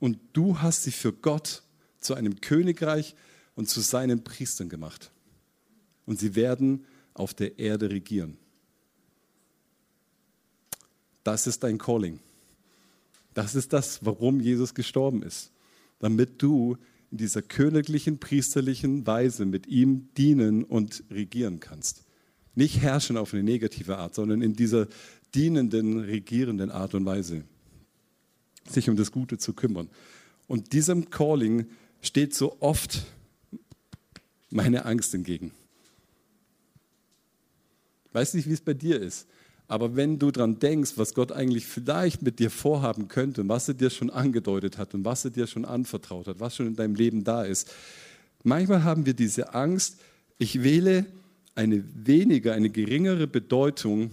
Und 0.01 0.19
du 0.33 0.61
hast 0.61 0.83
sie 0.85 0.93
für 0.93 1.13
Gott 1.13 1.63
zu 2.01 2.15
einem 2.15 2.41
Königreich 2.41 3.15
und 3.55 3.69
zu 3.69 3.81
seinen 3.81 4.25
Priestern 4.25 4.69
gemacht. 4.69 5.11
Und 6.07 6.19
sie 6.19 6.35
werden 6.35 6.85
auf 7.15 7.35
der 7.35 7.59
Erde 7.59 7.91
regieren. 7.91 8.39
Das 11.23 11.47
ist 11.47 11.63
dein 11.63 11.79
Calling. 11.79 12.19
Das 13.35 13.55
ist 13.55 13.73
das, 13.73 14.05
warum 14.05 14.41
Jesus 14.41 14.75
gestorben 14.75 15.23
ist. 15.23 15.51
Damit 15.99 16.43
du 16.43 16.79
in 17.11 17.19
dieser 17.19 17.43
königlichen, 17.43 18.19
priesterlichen 18.19 19.07
Weise 19.07 19.45
mit 19.45 19.67
ihm 19.67 20.09
dienen 20.17 20.65
und 20.65 21.05
regieren 21.11 21.61
kannst. 21.61 22.05
Nicht 22.55 22.81
herrschen 22.81 23.17
auf 23.17 23.35
eine 23.35 23.43
negative 23.43 23.99
Art, 23.99 24.15
sondern 24.15 24.43
in 24.43 24.55
dieser 24.55 24.87
dienenden, 25.35 26.01
regierenden 26.01 26.71
Art 26.71 26.95
und 26.95 27.05
Weise. 27.05 27.45
Sich 28.69 28.89
um 28.89 28.97
das 28.97 29.11
Gute 29.13 29.39
zu 29.39 29.55
kümmern. 29.55 29.89
Und 30.47 30.73
diesem 30.73 31.11
Calling 31.11 31.67
steht 32.01 32.35
so 32.35 32.57
oft 32.61 33.07
meine 34.51 34.85
Angst 34.85 35.15
entgegen. 35.15 35.53
Weiß 38.13 38.35
nicht, 38.35 38.49
wie 38.49 38.53
es 38.53 38.61
bei 38.61 38.75
dir 38.75 39.01
ist, 39.01 39.29
aber 39.71 39.95
wenn 39.95 40.19
du 40.19 40.33
daran 40.33 40.59
denkst, 40.59 40.95
was 40.97 41.15
Gott 41.15 41.31
eigentlich 41.31 41.65
vielleicht 41.65 42.23
mit 42.23 42.41
dir 42.41 42.51
vorhaben 42.51 43.07
könnte 43.07 43.43
und 43.43 43.49
was 43.49 43.69
er 43.69 43.75
dir 43.75 43.89
schon 43.89 44.11
angedeutet 44.11 44.79
hat 44.79 44.95
und 44.95 45.05
was 45.05 45.25
er 45.25 45.31
dir 45.31 45.47
schon 45.47 45.65
anvertraut 45.65 46.27
hat, 46.27 46.41
was 46.41 46.57
schon 46.57 46.67
in 46.67 46.75
deinem 46.75 46.97
Leben 46.97 47.23
da 47.23 47.45
ist, 47.45 47.73
manchmal 48.43 48.83
haben 48.83 49.07
wir 49.07 49.15
diese 49.15 49.55
Angst, 49.55 50.01
ich 50.39 50.65
wähle 50.65 51.07
eine 51.55 51.85
weniger, 51.95 52.53
eine 52.55 52.69
geringere 52.69 53.29
Bedeutung 53.29 54.11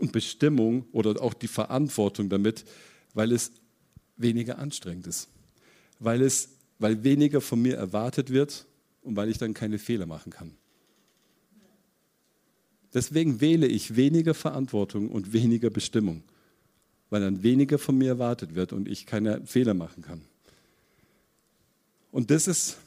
und 0.00 0.10
Bestimmung 0.10 0.86
oder 0.90 1.22
auch 1.22 1.32
die 1.32 1.46
Verantwortung 1.46 2.28
damit, 2.28 2.64
weil 3.14 3.30
es 3.30 3.52
weniger 4.16 4.58
anstrengend 4.58 5.06
ist, 5.06 5.28
weil, 6.00 6.20
es, 6.20 6.48
weil 6.80 7.04
weniger 7.04 7.40
von 7.40 7.62
mir 7.62 7.76
erwartet 7.76 8.30
wird 8.30 8.66
und 9.02 9.14
weil 9.14 9.28
ich 9.28 9.38
dann 9.38 9.54
keine 9.54 9.78
Fehler 9.78 10.06
machen 10.06 10.32
kann. 10.32 10.50
Deswegen 12.96 13.42
wähle 13.42 13.66
ich 13.66 13.94
weniger 13.94 14.32
Verantwortung 14.32 15.10
und 15.10 15.34
weniger 15.34 15.68
Bestimmung, 15.68 16.22
weil 17.10 17.20
dann 17.20 17.42
weniger 17.42 17.78
von 17.78 17.98
mir 17.98 18.08
erwartet 18.08 18.54
wird 18.54 18.72
und 18.72 18.88
ich 18.88 19.04
keine 19.04 19.44
Fehler 19.44 19.74
machen 19.74 20.02
kann. 20.02 20.22
Und 22.10 22.30
das 22.30 22.48
ist 22.48 22.78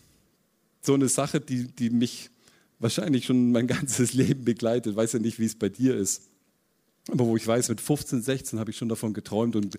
so 0.81 0.95
eine 0.95 1.09
Sache, 1.09 1.39
die, 1.39 1.67
die 1.67 1.91
mich 1.91 2.31
wahrscheinlich 2.79 3.27
schon 3.27 3.51
mein 3.51 3.67
ganzes 3.77 4.13
Leben 4.13 4.45
begleitet. 4.45 4.93
Ich 4.93 4.97
weiß 4.97 5.13
ja 5.13 5.19
nicht, 5.19 5.37
wie 5.37 5.45
es 5.45 5.53
bei 5.53 5.69
dir 5.69 5.95
ist. 5.95 6.23
Aber 7.11 7.27
wo 7.27 7.37
ich 7.37 7.45
weiß, 7.45 7.69
mit 7.69 7.79
15, 7.79 8.23
16 8.23 8.57
habe 8.57 8.71
ich 8.71 8.77
schon 8.77 8.89
davon 8.89 9.13
geträumt 9.13 9.55
und 9.55 9.77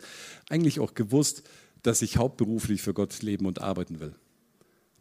eigentlich 0.49 0.79
auch 0.79 0.95
gewusst, 0.95 1.43
dass 1.83 2.03
ich 2.03 2.19
hauptberuflich 2.19 2.83
für 2.83 2.95
Gott 2.95 3.21
leben 3.23 3.47
und 3.47 3.61
arbeiten 3.61 3.99
will. 3.99 4.15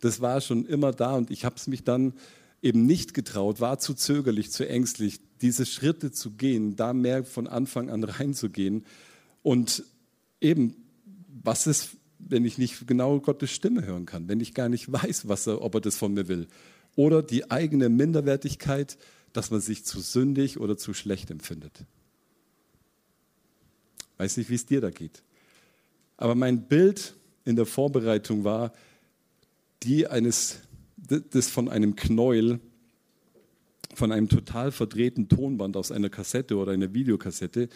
Das 0.01 0.21
war 0.21 0.41
schon 0.41 0.65
immer 0.65 0.91
da 0.91 1.17
und 1.17 1.29
ich 1.29 1.45
habe 1.45 1.57
es 1.57 1.67
mich 1.67 1.83
dann 1.83 2.13
eben 2.61 2.85
nicht 2.85 3.13
getraut, 3.13 3.61
war 3.61 3.79
zu 3.79 3.93
zögerlich, 3.93 4.51
zu 4.51 4.67
ängstlich, 4.67 5.19
diese 5.41 5.65
Schritte 5.65 6.11
zu 6.11 6.31
gehen, 6.31 6.75
da 6.75 6.93
mehr 6.93 7.23
von 7.23 7.47
Anfang 7.47 7.89
an 7.89 8.03
reinzugehen. 8.03 8.85
Und 9.43 9.83
eben, 10.41 10.75
was 11.43 11.67
ist, 11.67 11.91
wenn 12.17 12.43
ich 12.43 12.57
nicht 12.57 12.87
genau 12.87 13.19
Gottes 13.19 13.51
Stimme 13.51 13.85
hören 13.85 14.05
kann, 14.05 14.27
wenn 14.27 14.41
ich 14.41 14.53
gar 14.53 14.69
nicht 14.69 14.91
weiß, 14.91 15.27
was 15.27 15.47
er, 15.47 15.61
ob 15.61 15.75
er 15.75 15.81
das 15.81 15.95
von 15.95 16.13
mir 16.13 16.27
will? 16.27 16.47
Oder 16.95 17.23
die 17.23 17.49
eigene 17.49 17.87
Minderwertigkeit, 17.87 18.97
dass 19.31 19.51
man 19.51 19.61
sich 19.61 19.85
zu 19.85 20.01
sündig 20.01 20.59
oder 20.59 20.77
zu 20.77 20.93
schlecht 20.93 21.31
empfindet. 21.31 21.85
Weiß 24.17 24.35
nicht, 24.37 24.49
wie 24.49 24.55
es 24.55 24.65
dir 24.65 24.81
da 24.81 24.89
geht. 24.89 25.23
Aber 26.17 26.35
mein 26.35 26.63
Bild 26.67 27.15
in 27.45 27.55
der 27.55 27.65
Vorbereitung 27.65 28.43
war 28.43 28.73
die 29.83 30.07
eines, 30.07 30.59
das 31.31 31.49
von 31.49 31.69
einem 31.69 31.95
Knäuel, 31.95 32.59
von 33.95 34.11
einem 34.11 34.29
total 34.29 34.71
verdrehten 34.71 35.29
Tonband 35.29 35.75
aus 35.77 35.91
einer 35.91 36.09
Kassette 36.09 36.57
oder 36.57 36.71
einer 36.71 36.93
Videokassette. 36.93 37.69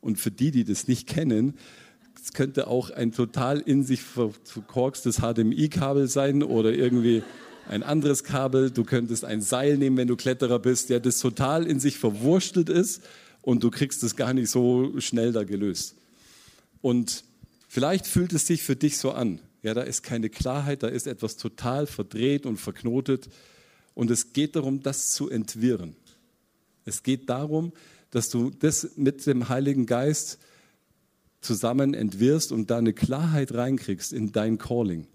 Und 0.00 0.18
für 0.18 0.30
die, 0.30 0.50
die 0.50 0.64
das 0.64 0.88
nicht 0.88 1.06
kennen, 1.06 1.54
es 2.22 2.32
könnte 2.32 2.66
auch 2.66 2.90
ein 2.90 3.12
total 3.12 3.60
in 3.60 3.84
sich 3.84 4.02
verkorkstes 4.02 5.18
HDMI-Kabel 5.18 6.08
sein 6.08 6.42
oder 6.42 6.72
irgendwie 6.72 7.22
ein 7.68 7.82
anderes 7.82 8.24
Kabel. 8.24 8.70
Du 8.70 8.84
könntest 8.84 9.24
ein 9.24 9.40
Seil 9.40 9.78
nehmen, 9.78 9.96
wenn 9.96 10.08
du 10.08 10.16
Kletterer 10.16 10.58
bist, 10.58 10.90
der 10.90 11.00
das 11.00 11.18
total 11.18 11.66
in 11.66 11.80
sich 11.80 11.98
verwurstelt 11.98 12.68
ist 12.68 13.02
und 13.40 13.62
du 13.62 13.70
kriegst 13.70 14.02
es 14.02 14.16
gar 14.16 14.34
nicht 14.34 14.50
so 14.50 14.98
schnell 15.00 15.32
da 15.32 15.44
gelöst. 15.44 15.96
Und 16.80 17.24
vielleicht 17.68 18.06
fühlt 18.06 18.32
es 18.32 18.46
sich 18.46 18.62
für 18.62 18.76
dich 18.76 18.98
so 18.98 19.12
an. 19.12 19.40
Ja, 19.62 19.74
da 19.74 19.82
ist 19.82 20.02
keine 20.02 20.28
Klarheit, 20.28 20.82
da 20.82 20.88
ist 20.88 21.06
etwas 21.06 21.36
total 21.36 21.86
verdreht 21.86 22.46
und 22.46 22.56
verknotet. 22.56 23.28
Und 23.94 24.10
es 24.10 24.32
geht 24.32 24.56
darum, 24.56 24.82
das 24.82 25.10
zu 25.10 25.30
entwirren. 25.30 25.96
Es 26.84 27.02
geht 27.02 27.28
darum, 27.28 27.72
dass 28.10 28.28
du 28.28 28.50
das 28.50 28.96
mit 28.96 29.24
dem 29.26 29.48
Heiligen 29.48 29.86
Geist 29.86 30.38
zusammen 31.40 31.94
entwirrst 31.94 32.52
und 32.52 32.70
da 32.70 32.78
eine 32.78 32.92
Klarheit 32.92 33.52
reinkriegst 33.54 34.12
in 34.12 34.32
dein 34.32 34.58
Calling, 34.58 35.06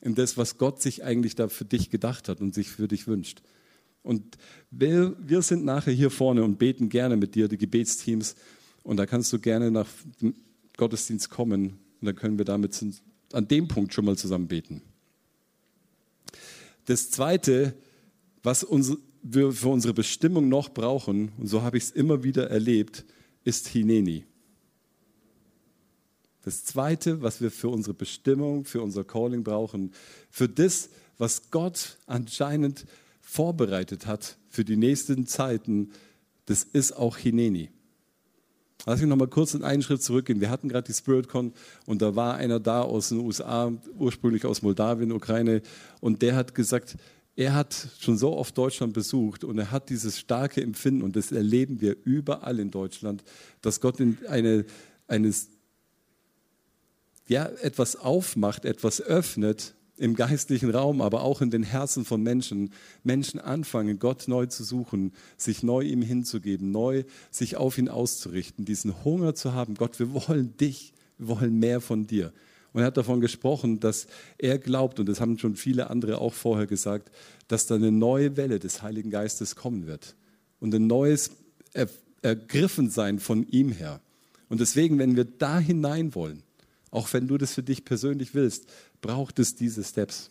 in 0.00 0.14
das, 0.14 0.36
was 0.36 0.58
Gott 0.58 0.80
sich 0.82 1.04
eigentlich 1.04 1.34
da 1.34 1.48
für 1.48 1.64
dich 1.64 1.90
gedacht 1.90 2.28
hat 2.28 2.40
und 2.40 2.54
sich 2.54 2.68
für 2.68 2.88
dich 2.88 3.06
wünscht. 3.06 3.42
Und 4.02 4.36
wir, 4.70 5.16
wir 5.18 5.40
sind 5.42 5.64
nachher 5.64 5.92
hier 5.92 6.10
vorne 6.10 6.44
und 6.44 6.58
beten 6.58 6.90
gerne 6.90 7.16
mit 7.16 7.34
dir, 7.34 7.48
die 7.48 7.56
Gebetsteams. 7.56 8.36
Und 8.82 8.98
da 8.98 9.06
kannst 9.06 9.32
du 9.32 9.38
gerne 9.38 9.70
nach 9.70 9.88
dem 10.20 10.34
Gottesdienst 10.76 11.30
kommen. 11.30 11.78
Und 12.00 12.06
dann 12.06 12.14
können 12.14 12.36
wir 12.36 12.44
damit 12.44 12.74
an 13.34 13.48
dem 13.48 13.68
Punkt 13.68 13.94
schon 13.94 14.04
mal 14.04 14.16
zusammen 14.16 14.48
beten. 14.48 14.82
Das 16.86 17.10
Zweite, 17.10 17.74
was 18.42 18.66
wir 19.22 19.52
für 19.52 19.68
unsere 19.68 19.94
Bestimmung 19.94 20.48
noch 20.48 20.68
brauchen, 20.68 21.32
und 21.38 21.46
so 21.46 21.62
habe 21.62 21.78
ich 21.78 21.84
es 21.84 21.90
immer 21.90 22.22
wieder 22.22 22.50
erlebt, 22.50 23.04
ist 23.44 23.68
Hineni. 23.68 24.24
Das 26.44 26.64
Zweite, 26.64 27.22
was 27.22 27.40
wir 27.40 27.50
für 27.50 27.70
unsere 27.70 27.94
Bestimmung, 27.94 28.66
für 28.66 28.82
unser 28.82 29.02
Calling 29.02 29.44
brauchen, 29.44 29.92
für 30.30 30.48
das, 30.48 30.90
was 31.16 31.50
Gott 31.50 31.96
anscheinend 32.06 32.84
vorbereitet 33.22 34.06
hat 34.06 34.36
für 34.50 34.64
die 34.64 34.76
nächsten 34.76 35.26
Zeiten, 35.26 35.90
das 36.44 36.62
ist 36.62 36.92
auch 36.92 37.16
Hineni. 37.16 37.70
Lass 38.86 39.00
mich 39.00 39.08
noch 39.08 39.16
mal 39.16 39.28
kurz 39.28 39.54
einen 39.54 39.82
Schritt 39.82 40.02
zurückgehen. 40.02 40.40
Wir 40.40 40.50
hatten 40.50 40.68
gerade 40.68 40.86
die 40.86 40.92
SpiritCon 40.92 41.52
und 41.86 42.02
da 42.02 42.16
war 42.16 42.34
einer 42.34 42.60
da 42.60 42.82
aus 42.82 43.08
den 43.08 43.20
USA, 43.20 43.72
ursprünglich 43.98 44.44
aus 44.44 44.62
Moldawien, 44.62 45.12
Ukraine, 45.12 45.62
und 46.00 46.20
der 46.20 46.36
hat 46.36 46.54
gesagt, 46.54 46.96
er 47.36 47.54
hat 47.54 47.88
schon 47.98 48.16
so 48.16 48.36
oft 48.36 48.56
Deutschland 48.56 48.92
besucht 48.92 49.42
und 49.42 49.58
er 49.58 49.70
hat 49.70 49.88
dieses 49.88 50.18
starke 50.18 50.62
Empfinden 50.62 51.02
und 51.02 51.16
das 51.16 51.32
erleben 51.32 51.80
wir 51.80 51.96
überall 52.04 52.60
in 52.60 52.70
Deutschland, 52.70 53.24
dass 53.60 53.80
Gott 53.80 53.98
in 54.00 54.18
eine, 54.28 54.64
eines, 55.08 55.48
ja, 57.26 57.46
etwas 57.62 57.96
aufmacht, 57.96 58.64
etwas 58.64 59.00
öffnet, 59.00 59.74
im 59.96 60.16
geistlichen 60.16 60.70
Raum, 60.70 61.00
aber 61.00 61.22
auch 61.22 61.40
in 61.40 61.50
den 61.50 61.62
Herzen 61.62 62.04
von 62.04 62.22
Menschen, 62.22 62.70
Menschen 63.04 63.40
anfangen, 63.40 63.98
Gott 63.98 64.24
neu 64.26 64.46
zu 64.46 64.64
suchen, 64.64 65.12
sich 65.36 65.62
neu 65.62 65.82
ihm 65.82 66.02
hinzugeben, 66.02 66.70
neu 66.70 67.04
sich 67.30 67.56
auf 67.56 67.78
ihn 67.78 67.88
auszurichten, 67.88 68.64
diesen 68.64 69.04
Hunger 69.04 69.34
zu 69.34 69.52
haben, 69.52 69.74
Gott, 69.74 69.98
wir 69.98 70.12
wollen 70.12 70.56
dich, 70.56 70.92
wir 71.18 71.28
wollen 71.28 71.58
mehr 71.58 71.80
von 71.80 72.06
dir. 72.06 72.32
Und 72.72 72.80
er 72.80 72.86
hat 72.86 72.96
davon 72.96 73.20
gesprochen, 73.20 73.78
dass 73.78 74.08
er 74.36 74.58
glaubt, 74.58 74.98
und 74.98 75.08
das 75.08 75.20
haben 75.20 75.38
schon 75.38 75.54
viele 75.54 75.90
andere 75.90 76.18
auch 76.18 76.34
vorher 76.34 76.66
gesagt, 76.66 77.12
dass 77.46 77.66
da 77.66 77.76
eine 77.76 77.92
neue 77.92 78.36
Welle 78.36 78.58
des 78.58 78.82
Heiligen 78.82 79.10
Geistes 79.10 79.54
kommen 79.54 79.86
wird 79.86 80.16
und 80.58 80.74
ein 80.74 80.88
neues 80.88 81.30
Ergriffensein 82.22 83.20
von 83.20 83.46
ihm 83.46 83.70
her. 83.70 84.00
Und 84.48 84.60
deswegen, 84.60 84.98
wenn 84.98 85.14
wir 85.14 85.24
da 85.24 85.60
hinein 85.60 86.16
wollen, 86.16 86.42
auch 86.94 87.12
wenn 87.12 87.26
du 87.26 87.36
das 87.38 87.54
für 87.54 87.62
dich 87.62 87.84
persönlich 87.84 88.34
willst, 88.34 88.66
braucht 89.00 89.40
es 89.40 89.56
diese 89.56 89.82
Steps. 89.82 90.30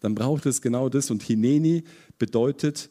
Dann 0.00 0.14
braucht 0.14 0.44
es 0.46 0.60
genau 0.60 0.88
das. 0.88 1.10
Und 1.10 1.22
Hineni 1.22 1.84
bedeutet, 2.18 2.90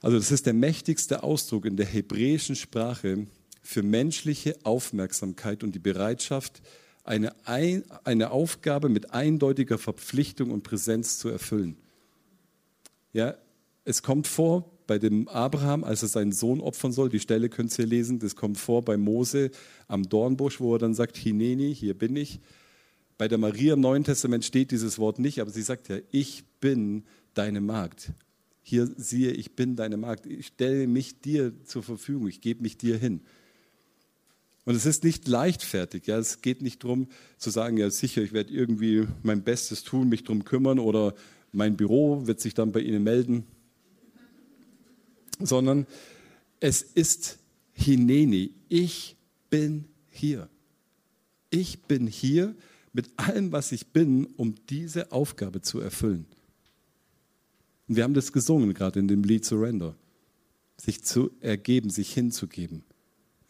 also 0.00 0.16
das 0.16 0.30
ist 0.30 0.46
der 0.46 0.54
mächtigste 0.54 1.24
Ausdruck 1.24 1.64
in 1.64 1.76
der 1.76 1.86
hebräischen 1.86 2.54
Sprache 2.54 3.26
für 3.62 3.82
menschliche 3.82 4.56
Aufmerksamkeit 4.62 5.64
und 5.64 5.74
die 5.74 5.80
Bereitschaft, 5.80 6.62
eine, 7.02 7.34
ein, 7.46 7.82
eine 8.04 8.30
Aufgabe 8.30 8.88
mit 8.88 9.12
eindeutiger 9.12 9.78
Verpflichtung 9.78 10.52
und 10.52 10.62
Präsenz 10.62 11.18
zu 11.18 11.28
erfüllen. 11.28 11.76
Ja, 13.12 13.36
es 13.84 14.02
kommt 14.02 14.28
vor 14.28 14.70
bei 14.86 14.98
dem 14.98 15.28
Abraham, 15.28 15.84
als 15.84 16.02
er 16.02 16.08
seinen 16.08 16.32
Sohn 16.32 16.60
opfern 16.60 16.92
soll, 16.92 17.08
die 17.08 17.20
Stelle 17.20 17.48
könnt 17.48 17.76
ihr 17.78 17.86
lesen, 17.86 18.18
das 18.18 18.36
kommt 18.36 18.58
vor 18.58 18.84
bei 18.84 18.96
Mose 18.96 19.50
am 19.88 20.08
Dornbusch, 20.08 20.60
wo 20.60 20.74
er 20.74 20.78
dann 20.78 20.94
sagt, 20.94 21.16
Hineni, 21.16 21.74
hier 21.74 21.94
bin 21.94 22.16
ich. 22.16 22.40
Bei 23.18 23.28
der 23.28 23.38
Maria 23.38 23.74
im 23.74 23.80
Neuen 23.80 24.04
Testament 24.04 24.44
steht 24.44 24.70
dieses 24.70 24.98
Wort 24.98 25.18
nicht, 25.18 25.40
aber 25.40 25.50
sie 25.50 25.62
sagt 25.62 25.88
ja, 25.88 25.98
ich 26.10 26.44
bin 26.60 27.04
deine 27.34 27.60
Magd. 27.60 28.12
Hier 28.62 28.88
siehe, 28.96 29.30
ich 29.30 29.54
bin 29.56 29.76
deine 29.76 29.96
Magd. 29.96 30.26
Ich 30.26 30.48
stelle 30.48 30.86
mich 30.86 31.20
dir 31.20 31.52
zur 31.64 31.82
Verfügung, 31.82 32.28
ich 32.28 32.40
gebe 32.40 32.62
mich 32.62 32.76
dir 32.76 32.96
hin. 32.96 33.20
Und 34.64 34.74
es 34.74 34.84
ist 34.84 35.04
nicht 35.04 35.28
leichtfertig. 35.28 36.06
Ja? 36.06 36.18
Es 36.18 36.42
geht 36.42 36.60
nicht 36.60 36.82
darum 36.82 37.08
zu 37.38 37.50
sagen, 37.50 37.76
ja 37.78 37.88
sicher, 37.90 38.22
ich 38.22 38.32
werde 38.32 38.52
irgendwie 38.52 39.06
mein 39.22 39.42
Bestes 39.42 39.84
tun, 39.84 40.08
mich 40.08 40.24
darum 40.24 40.44
kümmern 40.44 40.78
oder 40.78 41.14
mein 41.52 41.76
Büro 41.76 42.26
wird 42.26 42.40
sich 42.40 42.54
dann 42.54 42.72
bei 42.72 42.80
Ihnen 42.80 43.02
melden 43.02 43.46
sondern 45.38 45.86
es 46.60 46.82
ist 46.82 47.38
Hineni. 47.72 48.52
Ich 48.68 49.16
bin 49.50 49.86
hier. 50.10 50.48
Ich 51.50 51.82
bin 51.82 52.06
hier 52.06 52.54
mit 52.92 53.10
allem, 53.16 53.52
was 53.52 53.72
ich 53.72 53.88
bin, 53.88 54.26
um 54.36 54.54
diese 54.70 55.12
Aufgabe 55.12 55.60
zu 55.60 55.80
erfüllen. 55.80 56.26
Und 57.88 57.96
wir 57.96 58.04
haben 58.04 58.14
das 58.14 58.32
gesungen 58.32 58.74
gerade 58.74 58.98
in 58.98 59.08
dem 59.08 59.22
Lied 59.22 59.44
Surrender. 59.44 59.94
Sich 60.78 61.04
zu 61.04 61.30
ergeben, 61.40 61.90
sich 61.90 62.12
hinzugeben. 62.12 62.84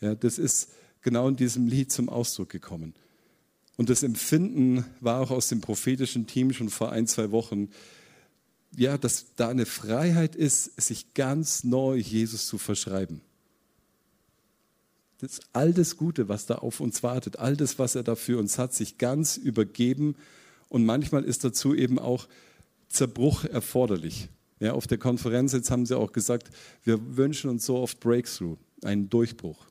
Ja, 0.01 0.15
das 0.15 0.39
ist 0.39 0.71
genau 1.01 1.29
in 1.29 1.37
diesem 1.37 1.67
Lied 1.67 1.91
zum 1.91 2.09
Ausdruck 2.09 2.51
gekommen. 2.51 2.95
Und 3.77 3.91
das 3.91 4.03
Empfinden 4.03 4.85
war 5.01 5.21
auch 5.21 5.31
aus 5.31 5.49
dem 5.49 5.61
prophetischen 5.61 6.27
Team 6.27 6.53
schon 6.53 6.71
vor 6.71 6.93
ein, 6.93 7.07
zwei 7.07 7.31
Wochen, 7.31 7.69
ja, 8.77 8.99
dass 8.99 9.35
da 9.37 9.49
eine 9.49 9.67
Freiheit 9.67 10.37
ist, 10.37 10.81
sich 10.81 11.15
ganz 11.15 11.65
neu 11.65 11.97
Jesus 11.97 12.47
zu 12.47 12.59
verschreiben. 12.59 13.23
Das 15.19 15.41
all 15.55 15.73
das 15.73 15.97
Gute, 15.97 16.29
was 16.29 16.45
da 16.45 16.57
auf 16.57 16.81
uns 16.81 17.03
wartet, 17.03 17.39
all 17.39 17.57
das, 17.57 17.79
was 17.79 17.95
er 17.95 18.03
da 18.03 18.15
für 18.15 18.39
uns 18.39 18.59
hat, 18.59 18.75
sich 18.75 18.99
ganz 18.99 19.39
übergeben. 19.39 20.15
Und 20.69 20.85
manchmal 20.85 21.25
ist 21.25 21.43
dazu 21.43 21.75
eben 21.75 21.99
auch 21.99 22.29
Zerbruch 22.89 23.45
erforderlich. 23.45 24.29
Ja, 24.61 24.73
auf 24.73 24.87
der 24.87 24.99
Konferenz 24.99 25.53
jetzt 25.53 25.71
haben 25.71 25.87
sie 25.87 25.97
auch 25.97 26.13
gesagt, 26.13 26.51
wir 26.85 27.17
wünschen 27.17 27.49
uns 27.49 27.65
so 27.65 27.77
oft 27.77 27.99
Breakthrough, 28.01 28.59
einen 28.83 29.09
Durchbruch. 29.09 29.67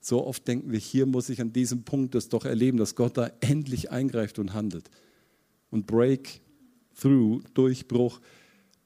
So 0.00 0.26
oft 0.26 0.46
denken 0.48 0.72
wir, 0.72 0.78
hier 0.78 1.06
muss 1.06 1.28
ich 1.28 1.40
an 1.40 1.52
diesem 1.52 1.84
Punkt 1.84 2.14
das 2.14 2.28
doch 2.28 2.44
erleben, 2.44 2.78
dass 2.78 2.96
Gott 2.96 3.16
da 3.16 3.30
endlich 3.40 3.90
eingreift 3.90 4.38
und 4.38 4.54
handelt. 4.54 4.90
Und 5.70 5.86
Breakthrough, 5.86 7.42
Durchbruch, 7.54 8.20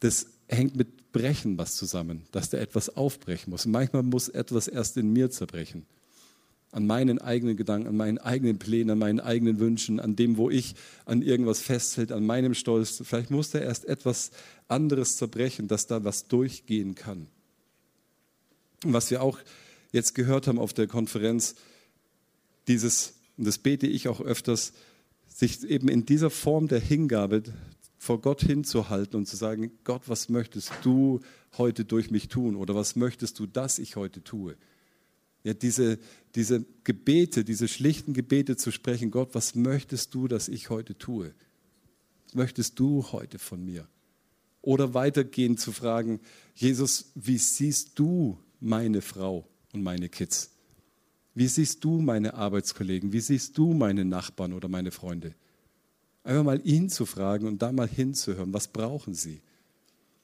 das 0.05 0.27
hängt 0.49 0.77
mit 0.77 1.13
Brechen 1.13 1.57
was 1.57 1.77
zusammen, 1.77 2.27
dass 2.31 2.51
da 2.51 2.59
etwas 2.59 2.95
aufbrechen 2.95 3.51
muss. 3.51 3.65
Und 3.65 3.73
manchmal 3.73 4.03
muss 4.03 4.29
etwas 4.29 4.69
erst 4.69 4.99
in 4.99 5.13
mir 5.15 5.31
zerbrechen. 5.31 5.87
An 6.73 6.87
meinen 6.87 7.21
eigenen 7.21 7.57
Gedanken, 7.57 7.89
an 7.89 7.97
meinen 7.97 8.19
eigenen 8.19 8.59
Plänen, 8.59 8.91
an 8.91 8.99
meinen 8.99 9.21
eigenen 9.21 9.61
Wünschen, 9.61 10.01
an 10.01 10.15
dem, 10.15 10.37
wo 10.37 10.51
ich 10.51 10.75
an 11.07 11.23
irgendwas 11.23 11.61
festhält, 11.61 12.13
an 12.13 12.27
meinem 12.27 12.53
Stolz. 12.53 13.01
Vielleicht 13.03 13.31
muss 13.31 13.51
da 13.51 13.61
erst 13.61 13.87
etwas 13.87 14.33
anderes 14.69 15.17
zerbrechen, 15.17 15.69
dass 15.69 15.87
da 15.87 16.05
was 16.05 16.29
durchgehen 16.29 16.95
kann. 16.95 17.29
Und 18.85 18.93
was 18.93 19.11
wir 19.11 19.23
auch 19.23 19.39
jetzt 19.93 20.15
gehört 20.15 20.49
haben 20.49 20.59
auf 20.59 20.75
der 20.75 20.87
Konferenz, 20.87 21.55
dieses, 22.69 23.15
und 23.39 23.47
das 23.47 23.57
bete 23.57 23.87
ich 23.87 24.09
auch 24.09 24.21
öfters, 24.21 24.75
sich 25.29 25.65
eben 25.65 25.89
in 25.89 26.05
dieser 26.05 26.29
Form 26.29 26.69
der 26.69 26.81
Hingabe 26.81 27.45
vor 28.05 28.21
Gott 28.21 28.43
hinzuhalten 28.43 29.17
und 29.17 29.27
zu 29.27 29.35
sagen, 29.35 29.73
Gott, 29.83 30.03
was 30.09 30.29
möchtest 30.29 30.71
du 30.83 31.21
heute 31.57 31.87
durch 31.87 32.11
mich 32.11 32.29
tun 32.29 32.55
oder 32.55 32.75
was 32.75 32.97
möchtest 32.97 33.39
du, 33.39 33.47
dass 33.47 33.79
ich 33.79 33.97
heute 33.97 34.23
tue? 34.23 34.57
Ja, 35.43 35.55
diese, 35.55 35.99
diese 36.35 36.67
Gebete, 36.85 37.45
diese 37.45 37.67
schlichten 37.67 38.13
Gebete 38.13 38.57
zu 38.59 38.73
sprechen, 38.73 39.11
Gott, 39.11 39.31
was 39.33 39.55
möchtest 39.55 40.15
du, 40.15 40.29
dass 40.29 40.49
ich 40.49 40.69
heute 40.69 40.99
tue? 40.99 41.33
Was 42.27 42.35
möchtest 42.35 42.79
du 42.79 43.07
heute 43.11 43.39
von 43.39 43.65
mir? 43.65 43.89
Oder 44.61 44.93
weitergehend 44.93 45.59
zu 45.59 45.73
fragen, 45.73 46.21
Jesus, 46.55 47.11
wie 47.15 47.39
siehst 47.39 47.99
du 47.99 48.39
meine 48.61 49.01
Frau 49.01 49.49
und 49.73 49.83
meine 49.83 50.11
Kids? 50.11 50.51
Wie 51.35 51.49
siehst 51.49 51.83
du 51.83 52.03
meine 52.03 52.35
Arbeitskollegen? 52.35 53.15
Wie 53.15 53.21
siehst 53.21 53.57
du 53.57 53.73
meine 53.73 54.05
Nachbarn 54.05 54.53
oder 54.53 54.69
meine 54.69 54.91
Freunde? 54.91 55.35
Einfach 56.25 56.43
mal 56.43 56.61
ihn 56.65 56.89
zu 56.89 57.07
fragen 57.07 57.47
und 57.47 57.61
da 57.63 57.71
mal 57.71 57.89
hinzuhören, 57.89 58.53
was 58.53 58.69
brauchen 58.69 59.15
sie? 59.15 59.43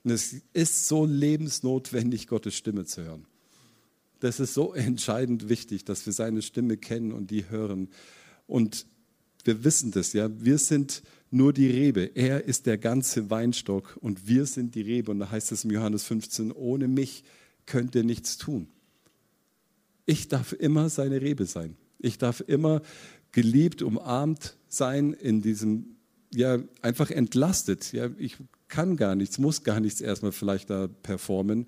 Und 0.03 0.13
es 0.13 0.35
ist 0.55 0.89
so 0.89 1.05
lebensnotwendig, 1.05 2.27
Gottes 2.27 2.55
Stimme 2.55 2.87
zu 2.87 3.05
hören. 3.05 3.27
Das 4.21 4.41
ist 4.41 4.55
so 4.55 4.75
entscheidend 4.75 5.49
wichtig, 5.49 5.85
dass 5.85 6.05
wir 6.07 6.13
seine 6.13 6.43
Stimme 6.43 6.79
kennen 6.79 7.13
und 7.13 7.31
die 7.31 7.49
hören. 7.51 7.89
Und 8.47 8.87
wir 9.45 9.63
wissen 9.63 9.91
das, 9.91 10.13
ja. 10.15 10.31
Wir 10.43 10.59
sind 10.59 11.03
nur 11.31 11.53
die 11.53 11.69
Rebe. 11.69 12.11
Er 12.15 12.45
ist 12.45 12.67
der 12.67 12.79
ganze 12.79 13.31
Weinstock 13.31 13.99
und 14.01 14.27
wir 14.27 14.47
sind 14.47 14.75
die 14.75 14.83
Rebe. 14.83 15.11
Und 15.11 15.21
da 15.21 15.31
heißt 15.31 15.53
es 15.53 15.65
im 15.65 15.71
Johannes 15.71 16.05
15, 16.05 16.53
ohne 16.53 16.89
mich 16.89 17.25
könnt 17.67 17.95
ihr 17.95 18.05
nichts 18.05 18.37
tun. 18.39 18.69
Ich 20.07 20.29
darf 20.29 20.53
immer 20.53 20.89
seine 20.89 21.21
Rebe 21.21 21.47
sein. 21.47 21.77
Ich 21.99 22.19
darf 22.19 22.43
immer 22.47 22.83
geliebt, 23.33 23.83
umarmt 23.83 24.57
sein, 24.69 25.13
in 25.13 25.43
diesem, 25.43 25.97
ja, 26.33 26.59
einfach 26.83 27.11
entlastet. 27.11 27.93
Ja, 27.93 28.11
ich 28.19 28.37
kann 28.69 28.97
gar 28.97 29.15
nichts, 29.15 29.39
muss 29.39 29.65
gar 29.65 29.81
nichts 29.81 30.01
erstmal 30.01 30.33
vielleicht 30.33 30.71
da 30.71 30.89
performen. 30.89 31.67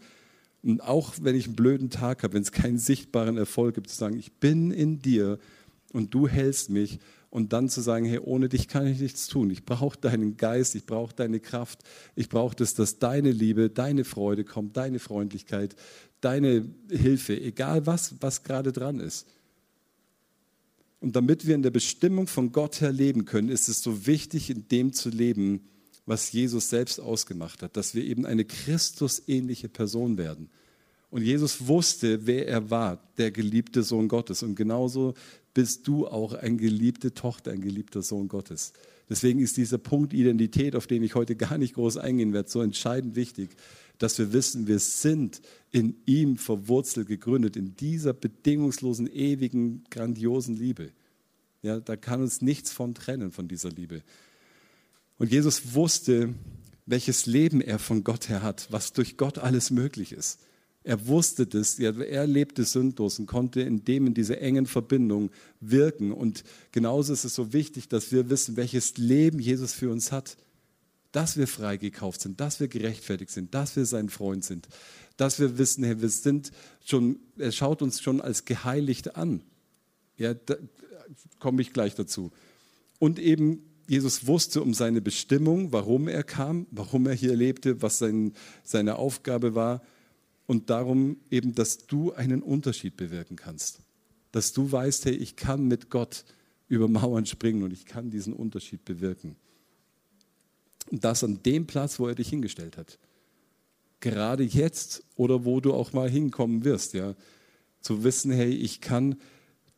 Und 0.63 0.81
auch 0.81 1.15
wenn 1.21 1.35
ich 1.35 1.47
einen 1.47 1.57
blöden 1.57 1.91
Tag 1.91 2.23
habe, 2.23 2.35
wenn 2.35 2.43
es 2.43 2.53
keinen 2.53 2.79
sichtbaren 2.79 3.37
Erfolg 3.37 3.75
gibt, 3.75 3.91
zu 3.91 3.97
sagen, 3.97 4.17
ich 4.17 4.33
bin 4.33 4.71
in 4.71 5.01
dir 5.01 5.39
und 5.93 6.15
du 6.15 6.29
hältst 6.29 6.71
mich. 6.71 6.99
Und 7.31 7.55
dann 7.55 7.71
zu 7.71 7.81
sagen, 7.81 8.05
hey, 8.05 8.19
ohne 8.19 8.51
dich 8.51 8.69
kann 8.69 8.87
ich 8.87 9.01
nichts 9.01 9.27
tun. 9.27 9.49
Ich 9.49 9.65
brauche 9.65 9.99
deinen 9.99 10.37
Geist, 10.37 10.75
ich 10.75 10.85
brauche 10.85 11.15
deine 11.15 11.41
Kraft. 11.41 11.81
Ich 12.15 12.29
brauche 12.29 12.55
das, 12.55 12.75
dass 12.75 12.99
deine 12.99 13.31
Liebe, 13.31 13.71
deine 13.71 14.05
Freude 14.05 14.45
kommt, 14.45 14.77
deine 14.77 14.99
Freundlichkeit, 14.99 15.75
deine 16.21 16.69
Hilfe, 16.91 17.41
egal 17.41 17.87
was, 17.87 18.17
was 18.21 18.43
gerade 18.43 18.71
dran 18.71 19.01
ist. 19.01 19.27
Und 21.03 21.17
damit 21.17 21.49
wir 21.49 21.57
in 21.57 21.63
der 21.63 21.73
Bestimmung 21.73 22.29
von 22.29 22.53
Gott 22.53 22.81
her 22.81 22.93
leben 22.93 23.25
können, 23.25 23.49
ist 23.49 23.69
es 23.69 23.83
so 23.83 24.07
wichtig, 24.07 24.51
in 24.51 24.69
dem 24.69 24.93
zu 24.93 25.09
leben, 25.09 25.69
was 26.07 26.31
Jesus 26.31 26.71
selbst 26.71 27.01
ausgemacht 27.01 27.61
hat, 27.63 27.77
dass 27.77 27.97
wir 27.97 28.05
eben 28.05 28.25
eine 28.25 28.45
Christusähnliche 28.45 29.69
Person 29.69 30.17
werden. 30.17 30.49
Und 31.11 31.23
Jesus 31.23 31.67
wusste, 31.67 32.25
wer 32.29 32.47
er 32.47 32.71
war, 32.71 33.03
der 33.19 33.33
geliebte 33.33 33.83
Sohn 33.83 34.07
Gottes. 34.07 34.45
Und 34.45 34.55
genauso 34.55 35.15
bist 35.55 35.89
du 35.89 36.07
auch 36.07 36.35
eine 36.35 36.57
geliebte 36.57 37.13
Tochter, 37.13 37.51
ein 37.51 37.63
geliebter 37.63 38.03
Sohn 38.03 38.29
Gottes. 38.29 38.73
Deswegen 39.11 39.41
ist 39.41 39.57
dieser 39.57 39.79
Punkt 39.79 40.15
Identität, 40.15 40.77
auf 40.77 40.87
den 40.87 41.03
ich 41.03 41.17
heute 41.17 41.35
gar 41.35 41.59
nicht 41.59 41.75
groß 41.75 41.97
eingehen 41.97 42.33
werde, 42.33 42.49
so 42.49 42.63
entscheidend 42.63 43.17
wichtig, 43.17 43.51
dass 44.03 44.19
wir 44.19 44.33
wissen, 44.33 44.67
wir 44.67 44.81
sind 44.81 45.41
in 45.71 45.97
ihm 46.07 46.37
verwurzelt, 46.37 47.07
gegründet, 47.07 47.57
in 47.57 47.77
dieser 47.77 48.13
bedingungslosen, 48.13 49.07
ewigen, 49.07 49.85
grandiosen 49.91 50.57
Liebe. 50.57 50.91
Ja, 51.63 51.79
da 51.79 51.97
kann 51.97 52.21
uns 52.21 52.43
nichts 52.43 52.73
von 52.73 52.95
trennen, 52.95 53.31
von 53.31 53.47
dieser 53.47 53.71
Liebe. 53.71 54.03
Und 55.19 55.31
Jesus 55.31 55.75
wusste, 55.75 56.35
welches 56.85 57.27
Leben 57.27 57.61
er 57.61 57.79
von 57.79 58.03
Gott 58.03 58.29
her 58.29 58.43
hat, 58.43 58.67
was 58.71 58.93
durch 58.93 59.17
Gott 59.17 59.39
alles 59.39 59.71
möglich 59.71 60.13
ist. 60.13 60.41
Er 60.83 61.07
wusste 61.07 61.47
das, 61.47 61.79
er 61.79 62.27
lebte 62.27 62.65
sündlos 62.65 63.21
und 63.21 63.27
konnte 63.27 63.61
in 63.61 63.85
dem, 63.85 64.09
in 64.09 64.15
dieser 64.15 64.41
engen 64.41 64.67
Verbindung 64.67 65.31
wirken. 65.61 66.11
Und 66.11 66.43
genauso 66.73 67.13
ist 67.13 67.25
es 67.25 67.37
so 67.37 67.53
wichtig, 67.53 67.89
dass 67.89 68.11
wir 68.11 68.31
wissen, 68.31 68.57
welches 68.57 68.97
Leben 68.97 69.39
Jesus 69.39 69.73
für 69.73 69.93
uns 69.93 70.11
hat 70.11 70.37
dass 71.13 71.37
wir 71.37 71.47
freigekauft 71.47 72.21
sind, 72.23 72.41
dass 72.41 72.59
wir 72.59 72.69
gerechtfertigt 72.69 73.31
sind, 73.31 73.55
dass 73.55 73.77
wir 73.77 73.87
sein 73.87 74.09
Freund 74.09 74.45
sind, 74.45 74.69
dass 75.17 75.39
wir 75.39 75.59
wissen, 75.59 75.85
hey, 75.85 76.01
wir 76.01 76.09
sind 76.09 76.51
schon, 76.85 77.21
er 77.37 77.53
schaut 77.53 77.83
uns 77.83 78.01
schon 78.01 78.21
als 78.21 78.45
geheiligt 78.45 79.17
an. 79.17 79.43
Ja, 80.17 80.35
da 80.35 80.57
komme 81.39 81.63
ich 81.63 81.73
gleich 81.73 81.95
dazu. 81.95 82.33
Und 82.99 83.19
eben 83.19 83.63
Jesus 83.89 84.27
wusste 84.27 84.63
um 84.63 84.75
seine 84.75 85.01
Bestimmung, 85.01 85.73
warum 85.73 86.09
er 86.09 86.23
kam, 86.23 86.67
warum 86.71 87.07
er 87.07 87.15
hier 87.15 87.37
lebte, 87.37 87.83
was 87.83 87.99
sein, 87.99 88.33
seine 88.63 88.97
Aufgabe 88.97 89.55
war 89.55 89.83
und 90.47 90.71
darum 90.71 91.19
eben, 91.31 91.55
dass 91.55 91.87
du 91.87 92.13
einen 92.13 92.43
Unterschied 92.43 92.97
bewirken 92.97 93.37
kannst. 93.37 93.81
Dass 94.31 94.53
du 94.53 94.71
weißt, 94.71 95.05
hey, 95.07 95.15
ich 95.15 95.37
kann 95.37 95.67
mit 95.67 95.91
Gott 95.91 96.25
über 96.69 96.89
Mauern 96.89 97.27
springen 97.27 97.63
und 97.65 97.73
ich 97.73 97.85
kann 97.85 98.11
diesen 98.11 98.33
Unterschied 98.33 98.85
bewirken. 98.85 99.37
Das 100.91 101.25
an 101.25 101.43
dem 101.45 101.67
Platz, 101.67 101.99
wo 101.99 102.07
er 102.07 102.15
dich 102.15 102.29
hingestellt 102.29 102.77
hat. 102.77 102.99
Gerade 104.01 104.43
jetzt 104.43 105.05
oder 105.15 105.45
wo 105.45 105.61
du 105.61 105.73
auch 105.73 105.93
mal 105.93 106.11
hinkommen 106.11 106.65
wirst, 106.65 106.95
ja. 106.95 107.15
Zu 107.81 108.05
wissen, 108.05 108.31
hey, 108.31 108.51
ich 108.53 108.81
kann 108.81 109.17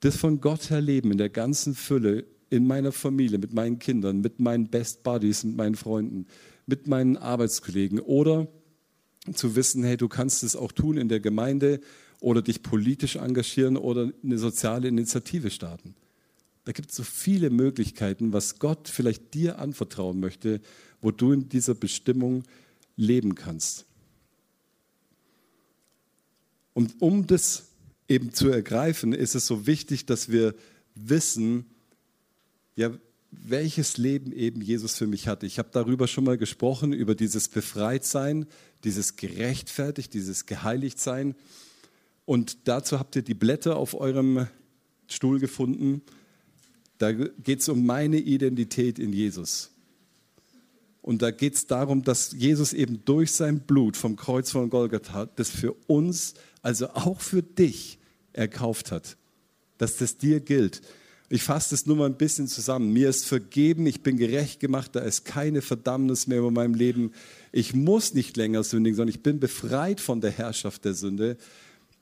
das 0.01 0.17
von 0.17 0.41
Gott 0.41 0.71
her 0.71 0.81
leben 0.81 1.13
in 1.13 1.19
der 1.19 1.31
ganzen 1.31 1.75
Fülle, 1.75 2.27
in 2.51 2.67
meiner 2.67 2.93
Familie, 2.93 3.39
mit 3.39 3.55
meinen 3.55 3.79
Kindern, 3.79 4.21
mit 4.21 4.39
meinen 4.39 4.69
Best 4.69 5.03
Buddies, 5.03 5.45
mit 5.45 5.57
meinen 5.57 5.75
Freunden, 5.75 6.27
mit 6.67 6.87
meinen 6.87 7.17
Arbeitskollegen 7.17 8.01
oder 8.01 8.47
zu 9.33 9.57
wissen, 9.57 9.83
hey, 9.83 9.97
du 9.97 10.09
kannst 10.09 10.43
es 10.43 10.57
auch 10.57 10.73
tun 10.73 10.99
in 10.99 11.09
der 11.09 11.21
Gemeinde 11.21 11.81
oder 12.21 12.43
dich 12.43 12.63
politisch 12.63 13.17
engagieren 13.17 13.77
oder 13.77 14.13
eine 14.23 14.39
soziale 14.39 14.89
Initiative 14.89 15.51
starten. 15.51 15.95
Da 16.65 16.73
gibt 16.73 16.91
es 16.91 16.97
so 16.97 17.03
viele 17.03 17.51
Möglichkeiten, 17.51 18.33
was 18.33 18.59
Gott 18.59 18.89
vielleicht 18.89 19.35
dir 19.35 19.59
anvertrauen 19.59 20.21
möchte, 20.21 20.61
wo 21.05 21.11
du 21.11 21.33
in 21.33 21.51
dieser 21.51 21.75
Bestimmung 21.75 22.45
leben 22.97 23.35
kannst. 23.35 23.85
Und 26.73 27.01
um 27.01 27.27
das 27.27 27.67
eben 28.09 28.33
zu 28.33 28.49
ergreifen, 28.49 29.13
ist 29.13 29.35
es 29.35 29.47
so 29.47 29.67
wichtig, 29.67 30.07
dass 30.07 30.31
wir 30.31 30.55
wissen, 30.95 31.67
ja, 32.75 32.91
welches 33.31 33.99
Leben 33.99 34.33
eben 34.33 34.63
Jesus 34.63 34.97
für 34.97 35.07
mich 35.07 35.29
hatte. 35.29 35.45
Ich 35.45 35.59
habe 35.59 35.69
darüber 35.73 36.09
schon 36.09 36.25
mal 36.25 36.39
gesprochen, 36.39 36.95
über 36.95 37.15
dieses 37.15 37.49
Befreitsein, 37.49 38.47
dieses 38.85 39.17
Gerechtfertigt, 39.17 40.15
dieses 40.15 40.47
Geheiligtsein. 40.47 41.35
Und 42.25 42.67
dazu 42.67 42.99
habt 42.99 43.15
ihr 43.17 43.23
die 43.23 43.35
Blätter 43.35 43.77
auf 43.77 43.93
eurem 43.93 44.47
Stuhl 45.07 45.39
gefunden. 45.39 46.01
Da 46.97 47.13
geht 47.13 47.61
es 47.61 47.69
um 47.69 47.85
meine 47.85 48.17
Identität 48.17 48.99
in 48.99 49.13
Jesus. 49.13 49.74
Und 51.05 51.21
da 51.21 51.31
geht 51.31 51.55
es 51.55 51.67
darum, 51.67 52.03
dass 52.03 52.33
Jesus 52.33 52.73
eben 52.73 53.05
durch 53.05 53.33
sein 53.33 53.61
Blut 53.61 53.95
vom 53.95 54.17
Kreuz 54.17 54.51
von 54.51 54.71
Golgatha 54.71 55.27
das 55.37 55.51
für 55.51 55.75
uns, 55.87 56.33
also 56.63 56.89
auch 56.95 57.21
für 57.21 57.43
dich, 57.43 57.99
erkauft 58.33 58.91
hat. 58.91 59.19
Dass 59.77 59.99
das 59.99 60.17
dir 60.17 60.41
gilt. 60.41 60.81
Ich 61.29 61.43
fasse 61.43 61.75
das 61.75 61.85
nur 61.85 61.97
mal 61.97 62.07
ein 62.07 62.17
bisschen 62.17 62.49
zusammen. 62.49 62.91
Mir 62.91 63.11
ist 63.11 63.27
vergeben, 63.27 63.85
ich 63.85 64.01
bin 64.01 64.17
gerecht 64.17 64.61
gemacht, 64.61 64.97
da 64.97 65.01
ist 65.01 65.27
keine 65.27 65.61
Verdammnis 65.61 66.27
mehr 66.27 66.39
über 66.39 66.51
meinem 66.51 66.73
Leben. 66.73 67.13
Ich 67.53 67.75
muss 67.75 68.15
nicht 68.15 68.39
länger 68.39 68.65
sündigen, 68.65 68.97
sondern 68.97 69.15
ich 69.15 69.23
bin 69.23 69.41
befreit 69.41 70.01
von 70.01 70.23
der 70.23 70.31
Herrschaft 70.31 70.87
der 70.87 70.95
Sünde. 70.95 71.37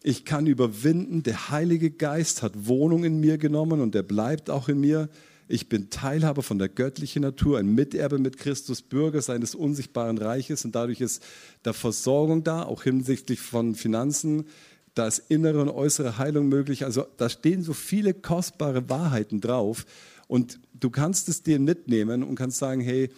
Ich 0.04 0.24
kann 0.24 0.46
überwinden. 0.46 1.24
Der 1.24 1.50
Heilige 1.50 1.90
Geist 1.90 2.44
hat 2.44 2.68
Wohnung 2.68 3.02
in 3.02 3.18
mir 3.18 3.36
genommen 3.36 3.80
und 3.80 3.96
er 3.96 4.04
bleibt 4.04 4.48
auch 4.48 4.68
in 4.68 4.78
mir. 4.78 5.08
Ich 5.52 5.68
bin 5.68 5.90
Teilhaber 5.90 6.42
von 6.42 6.58
der 6.58 6.70
göttlichen 6.70 7.20
Natur, 7.20 7.58
ein 7.58 7.74
Miterbe 7.74 8.18
mit 8.18 8.38
Christus, 8.38 8.80
Bürger 8.80 9.20
seines 9.20 9.54
unsichtbaren 9.54 10.16
Reiches 10.16 10.64
und 10.64 10.74
dadurch 10.74 11.02
ist 11.02 11.22
da 11.62 11.74
Versorgung 11.74 12.42
da, 12.42 12.62
auch 12.62 12.84
hinsichtlich 12.84 13.38
von 13.38 13.74
Finanzen. 13.74 14.46
Da 14.94 15.06
ist 15.06 15.18
innere 15.28 15.60
und 15.60 15.68
äußere 15.68 16.16
Heilung 16.16 16.48
möglich. 16.48 16.86
Also 16.86 17.04
da 17.18 17.28
stehen 17.28 17.62
so 17.62 17.74
viele 17.74 18.14
kostbare 18.14 18.88
Wahrheiten 18.88 19.42
drauf 19.42 19.84
und 20.26 20.58
du 20.72 20.88
kannst 20.88 21.28
es 21.28 21.42
dir 21.42 21.60
mitnehmen 21.60 22.22
und 22.22 22.36
kannst 22.36 22.56
sagen, 22.56 22.80
hey, 22.80 23.10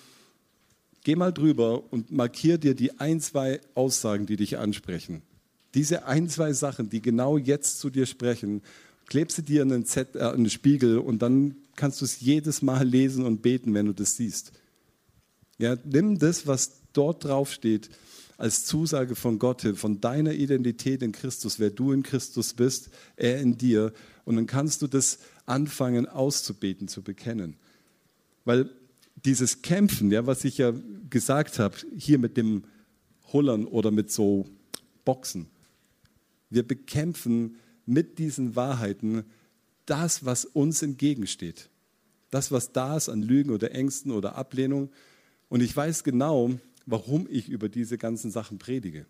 geh 1.04 1.14
mal 1.14 1.32
drüber 1.32 1.84
und 1.92 2.10
markier 2.10 2.58
dir 2.58 2.74
die 2.74 2.98
ein, 2.98 3.20
zwei 3.20 3.60
Aussagen, 3.76 4.26
die 4.26 4.34
dich 4.34 4.58
ansprechen. 4.58 5.22
Diese 5.74 6.06
ein, 6.06 6.28
zwei 6.28 6.52
Sachen, 6.52 6.90
die 6.90 7.00
genau 7.00 7.38
jetzt 7.38 7.78
zu 7.78 7.90
dir 7.90 8.06
sprechen, 8.06 8.60
klebst 9.06 9.38
du 9.38 9.42
dir 9.42 9.62
in 9.62 9.72
einen, 9.72 9.86
Z, 9.86 10.16
äh, 10.16 10.20
einen 10.20 10.50
Spiegel 10.50 10.98
und 10.98 11.22
dann 11.22 11.56
kannst 11.76 12.00
du 12.00 12.04
es 12.04 12.20
jedes 12.20 12.62
Mal 12.62 12.86
lesen 12.86 13.24
und 13.24 13.42
beten, 13.42 13.74
wenn 13.74 13.86
du 13.86 13.92
das 13.92 14.16
siehst. 14.16 14.52
Ja, 15.58 15.76
nimm 15.84 16.18
das, 16.18 16.46
was 16.46 16.80
dort 16.92 17.24
drauf 17.24 17.52
steht, 17.52 17.90
als 18.36 18.64
Zusage 18.64 19.14
von 19.14 19.38
Gott, 19.38 19.62
von 19.76 20.00
deiner 20.00 20.32
Identität 20.32 21.02
in 21.02 21.12
Christus, 21.12 21.60
wer 21.60 21.70
du 21.70 21.92
in 21.92 22.02
Christus 22.02 22.54
bist, 22.54 22.90
er 23.16 23.40
in 23.40 23.56
dir. 23.56 23.92
Und 24.24 24.36
dann 24.36 24.46
kannst 24.46 24.82
du 24.82 24.86
das 24.86 25.18
anfangen 25.46 26.06
auszubeten, 26.06 26.88
zu 26.88 27.02
bekennen. 27.02 27.56
Weil 28.44 28.70
dieses 29.24 29.62
Kämpfen, 29.62 30.10
ja, 30.10 30.26
was 30.26 30.44
ich 30.44 30.58
ja 30.58 30.72
gesagt 31.08 31.58
habe, 31.58 31.76
hier 31.96 32.18
mit 32.18 32.36
dem 32.36 32.64
Hullern 33.32 33.66
oder 33.66 33.90
mit 33.90 34.10
so 34.10 34.46
Boxen, 35.04 35.46
wir 36.50 36.66
bekämpfen 36.66 37.56
mit 37.86 38.18
diesen 38.18 38.56
Wahrheiten 38.56 39.24
das, 39.86 40.24
was 40.24 40.44
uns 40.44 40.82
entgegensteht. 40.82 41.68
Das, 42.30 42.50
was 42.50 42.72
da 42.72 42.96
ist 42.96 43.08
an 43.08 43.22
Lügen 43.22 43.50
oder 43.50 43.72
Ängsten 43.72 44.10
oder 44.10 44.36
Ablehnung. 44.36 44.90
Und 45.48 45.62
ich 45.62 45.76
weiß 45.76 46.04
genau, 46.04 46.52
warum 46.86 47.26
ich 47.30 47.48
über 47.48 47.68
diese 47.68 47.98
ganzen 47.98 48.30
Sachen 48.30 48.58
predige. 48.58 49.06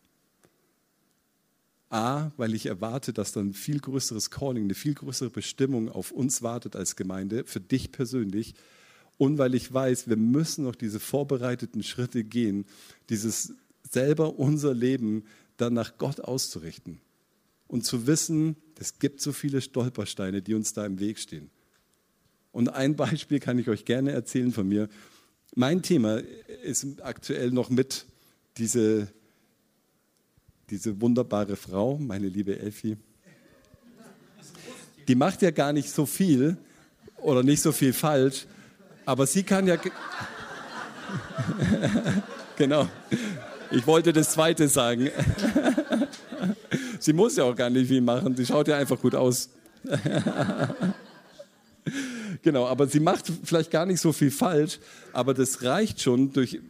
A, 1.91 2.33
weil 2.37 2.55
ich 2.55 2.67
erwarte, 2.67 3.13
dass 3.13 3.33
dann 3.33 3.51
ein 3.51 3.55
viel 3.55 3.79
größeres 3.79 4.31
Calling, 4.31 4.65
eine 4.65 4.75
viel 4.75 4.95
größere 4.95 5.31
Bestimmung 5.31 5.89
auf 5.89 6.11
uns 6.11 6.43
wartet 6.43 6.75
als 6.77 6.97
Gemeinde, 6.97 7.45
für 7.45 7.61
dich 7.61 7.93
persönlich. 7.93 8.55
Und 9.17 9.39
weil 9.39 9.55
ich 9.55 9.73
weiß, 9.73 10.09
wir 10.09 10.17
müssen 10.17 10.65
noch 10.65 10.75
diese 10.75 10.99
vorbereiteten 10.99 11.85
Schritte 11.85 12.25
gehen, 12.25 12.67
dieses 13.11 13.55
selber 13.89 14.39
unser 14.39 14.75
Leben 14.75 15.25
dann 15.57 15.73
nach 15.73 15.99
Gott 15.99 16.21
auszurichten 16.21 17.01
und 17.66 17.85
zu 17.85 18.07
wissen, 18.07 18.57
es 18.79 18.98
gibt 18.98 19.20
so 19.20 19.33
viele 19.33 19.61
Stolpersteine, 19.61 20.42
die 20.42 20.55
uns 20.55 20.72
da 20.72 20.85
im 20.85 21.00
Weg 21.00 21.18
stehen. 21.18 21.50
Und 22.53 22.68
ein 22.68 22.96
Beispiel 22.96 23.40
kann 23.40 23.59
ich 23.59 23.68
euch 23.68 23.85
gerne 23.85 24.12
erzählen 24.12 24.53
von 24.53 24.68
mir. 24.68 24.88
Mein 25.57 25.83
Thema 25.83 26.20
ist 26.62 27.03
aktuell 27.03 27.50
noch 27.50 27.70
mit 27.70 28.07
diese, 28.57 29.09
diese 30.70 31.00
wunderbare 31.00 31.57
Frau, 31.57 31.98
meine 31.98 32.29
liebe 32.29 32.59
Elfi. 32.59 32.96
Die 35.09 35.14
macht 35.14 35.42
ja 35.42 35.50
gar 35.50 35.72
nicht 35.72 35.90
so 35.90 36.07
viel 36.07 36.57
oder 37.16 37.42
nicht 37.42 37.61
so 37.61 37.72
viel 37.72 37.92
falsch, 37.92 38.46
aber 39.05 39.27
sie 39.27 39.42
kann 39.42 39.66
ja. 39.66 39.77
genau. 42.57 42.88
Ich 43.70 43.87
wollte 43.87 44.12
das 44.12 44.33
zweite 44.33 44.68
sagen. 44.68 45.11
Sie 47.05 47.12
muss 47.12 47.37
ja 47.37 47.45
auch 47.45 47.55
gar 47.55 47.69
nicht 47.69 47.88
viel 47.88 48.01
machen. 48.01 48.35
Sie 48.35 48.47
schaut 48.47 48.67
ja 48.67 48.79
einfach 48.79 48.99
gut 48.99 49.14
aus. 49.14 49.51
genau, 52.43 52.67
aber 52.67 52.87
sie 52.87 52.99
macht 53.01 53.31
vielleicht 53.45 53.71
gar 53.71 53.85
nicht 53.85 54.01
so 54.01 54.11
viel 54.11 54.31
falsch, 54.31 54.79
aber 55.12 55.35
das 55.35 55.62
reicht 55.62 56.01
schon 56.01 56.33
durch 56.33 56.61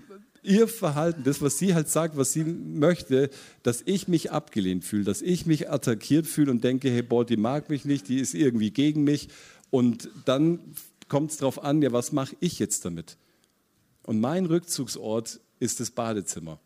ihr 0.42 0.66
Verhalten, 0.66 1.22
das, 1.22 1.40
was 1.40 1.56
sie 1.58 1.72
halt 1.72 1.88
sagt, 1.88 2.16
was 2.16 2.32
sie 2.32 2.42
möchte, 2.42 3.30
dass 3.62 3.82
ich 3.86 4.08
mich 4.08 4.32
abgelehnt 4.32 4.84
fühle, 4.84 5.04
dass 5.04 5.22
ich 5.22 5.46
mich 5.46 5.70
attackiert 5.70 6.26
fühle 6.26 6.50
und 6.50 6.64
denke, 6.64 6.90
hey, 6.90 7.02
boah, 7.02 7.24
die 7.24 7.36
mag 7.36 7.70
mich 7.70 7.84
nicht, 7.84 8.08
die 8.08 8.18
ist 8.18 8.34
irgendwie 8.34 8.72
gegen 8.72 9.04
mich. 9.04 9.28
Und 9.70 10.08
dann 10.24 10.58
kommt 11.08 11.30
es 11.30 11.36
darauf 11.36 11.62
an, 11.62 11.80
ja, 11.80 11.92
was 11.92 12.10
mache 12.10 12.34
ich 12.40 12.58
jetzt 12.58 12.84
damit? 12.84 13.18
Und 14.02 14.20
mein 14.20 14.46
Rückzugsort 14.46 15.38
ist 15.60 15.78
das 15.78 15.92
Badezimmer. 15.92 16.58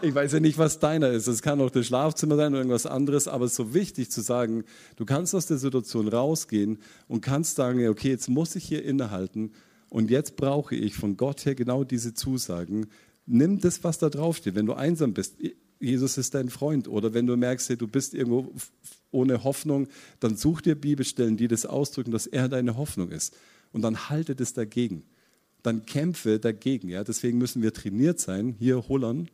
Ich 0.00 0.14
weiß 0.14 0.32
ja 0.32 0.40
nicht, 0.40 0.58
was 0.58 0.78
deiner 0.78 1.08
ist. 1.08 1.26
Es 1.26 1.42
kann 1.42 1.60
auch 1.60 1.70
das 1.70 1.86
Schlafzimmer 1.86 2.36
sein 2.36 2.52
oder 2.52 2.58
irgendwas 2.58 2.86
anderes, 2.86 3.26
aber 3.26 3.46
es 3.46 3.52
ist 3.52 3.56
so 3.56 3.74
wichtig 3.74 4.10
zu 4.10 4.20
sagen, 4.20 4.64
du 4.96 5.04
kannst 5.04 5.34
aus 5.34 5.46
der 5.46 5.58
Situation 5.58 6.06
rausgehen 6.06 6.78
und 7.08 7.20
kannst 7.20 7.56
sagen, 7.56 7.86
okay, 7.88 8.10
jetzt 8.10 8.28
muss 8.28 8.54
ich 8.54 8.64
hier 8.64 8.84
innehalten 8.84 9.52
und 9.88 10.10
jetzt 10.10 10.36
brauche 10.36 10.76
ich 10.76 10.94
von 10.94 11.16
Gott 11.16 11.44
her 11.46 11.54
genau 11.54 11.82
diese 11.82 12.14
Zusagen. 12.14 12.86
Nimm 13.26 13.60
das, 13.60 13.82
was 13.82 13.98
da 13.98 14.08
draufsteht. 14.08 14.54
Wenn 14.54 14.66
du 14.66 14.74
einsam 14.74 15.14
bist, 15.14 15.36
Jesus 15.80 16.16
ist 16.16 16.34
dein 16.34 16.48
Freund. 16.48 16.88
Oder 16.88 17.12
wenn 17.12 17.26
du 17.26 17.36
merkst, 17.36 17.80
du 17.80 17.88
bist 17.88 18.14
irgendwo 18.14 18.52
ohne 19.10 19.42
Hoffnung, 19.44 19.88
dann 20.20 20.36
such 20.36 20.60
dir 20.60 20.74
Bibelstellen, 20.74 21.36
die 21.36 21.48
das 21.48 21.66
ausdrücken, 21.66 22.12
dass 22.12 22.26
er 22.26 22.48
deine 22.48 22.76
Hoffnung 22.76 23.10
ist. 23.10 23.36
Und 23.72 23.82
dann 23.82 24.08
halte 24.08 24.34
das 24.34 24.52
dagegen. 24.52 25.04
Dann 25.62 25.86
kämpfe 25.86 26.38
dagegen. 26.38 26.88
Ja? 26.88 27.04
Deswegen 27.04 27.38
müssen 27.38 27.62
wir 27.62 27.72
trainiert 27.72 28.20
sein, 28.20 28.54
hier 28.58 28.88
Hullern, 28.88 29.28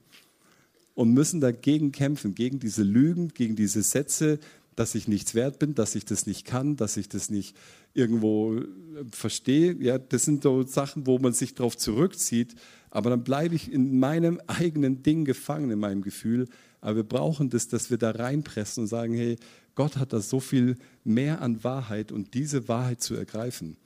und 0.94 1.12
müssen 1.12 1.40
dagegen 1.40 1.92
kämpfen, 1.92 2.35
gegen 2.35 2.59
diese 2.59 2.83
Lügen, 2.83 3.28
gegen 3.28 3.57
diese 3.57 3.83
Sätze, 3.83 4.38
dass 4.76 4.94
ich 4.94 5.09
nichts 5.09 5.35
wert 5.35 5.59
bin, 5.59 5.74
dass 5.74 5.94
ich 5.94 6.04
das 6.04 6.26
nicht 6.26 6.44
kann, 6.44 6.76
dass 6.76 6.96
ich 6.96 7.09
das 7.09 7.30
nicht 7.30 7.57
irgendwo 7.94 8.57
äh, 8.57 8.66
verstehe. 9.11 9.76
Ja, 9.80 9.98
das 9.98 10.24
sind 10.24 10.42
so 10.42 10.62
Sachen, 10.64 11.07
wo 11.07 11.18
man 11.18 11.33
sich 11.33 11.54
darauf 11.54 11.76
zurückzieht, 11.76 12.54
aber 12.90 13.11
dann 13.11 13.24
bleibe 13.24 13.54
ich 13.54 13.72
in 13.72 13.98
meinem 13.98 14.40
eigenen 14.46 15.02
Ding 15.02 15.24
gefangen, 15.24 15.70
in 15.70 15.78
meinem 15.78 16.02
Gefühl. 16.02 16.48
Aber 16.80 16.96
wir 16.96 17.04
brauchen 17.04 17.50
das, 17.50 17.68
dass 17.68 17.90
wir 17.90 17.98
da 17.98 18.11
reinpressen 18.11 18.83
und 18.83 18.88
sagen, 18.88 19.14
hey, 19.14 19.37
Gott 19.74 19.96
hat 19.96 20.12
da 20.12 20.20
so 20.20 20.38
viel 20.38 20.76
mehr 21.02 21.40
an 21.40 21.64
Wahrheit 21.64 22.12
und 22.12 22.35
diese 22.35 22.68
Wahrheit 22.68 23.02
zu 23.02 23.14
ergreifen. 23.14 23.76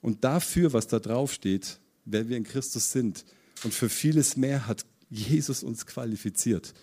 Und 0.00 0.24
dafür, 0.24 0.72
was 0.72 0.88
da 0.88 0.98
drauf 0.98 1.32
steht, 1.32 1.78
wer 2.04 2.28
wir 2.28 2.36
in 2.36 2.44
Christus 2.44 2.90
sind 2.90 3.24
und 3.62 3.72
für 3.72 3.88
vieles 3.88 4.36
mehr 4.36 4.66
hat 4.66 4.84
Jesus 5.12 5.62
uns 5.62 5.86
qualifiziert. 5.86 6.74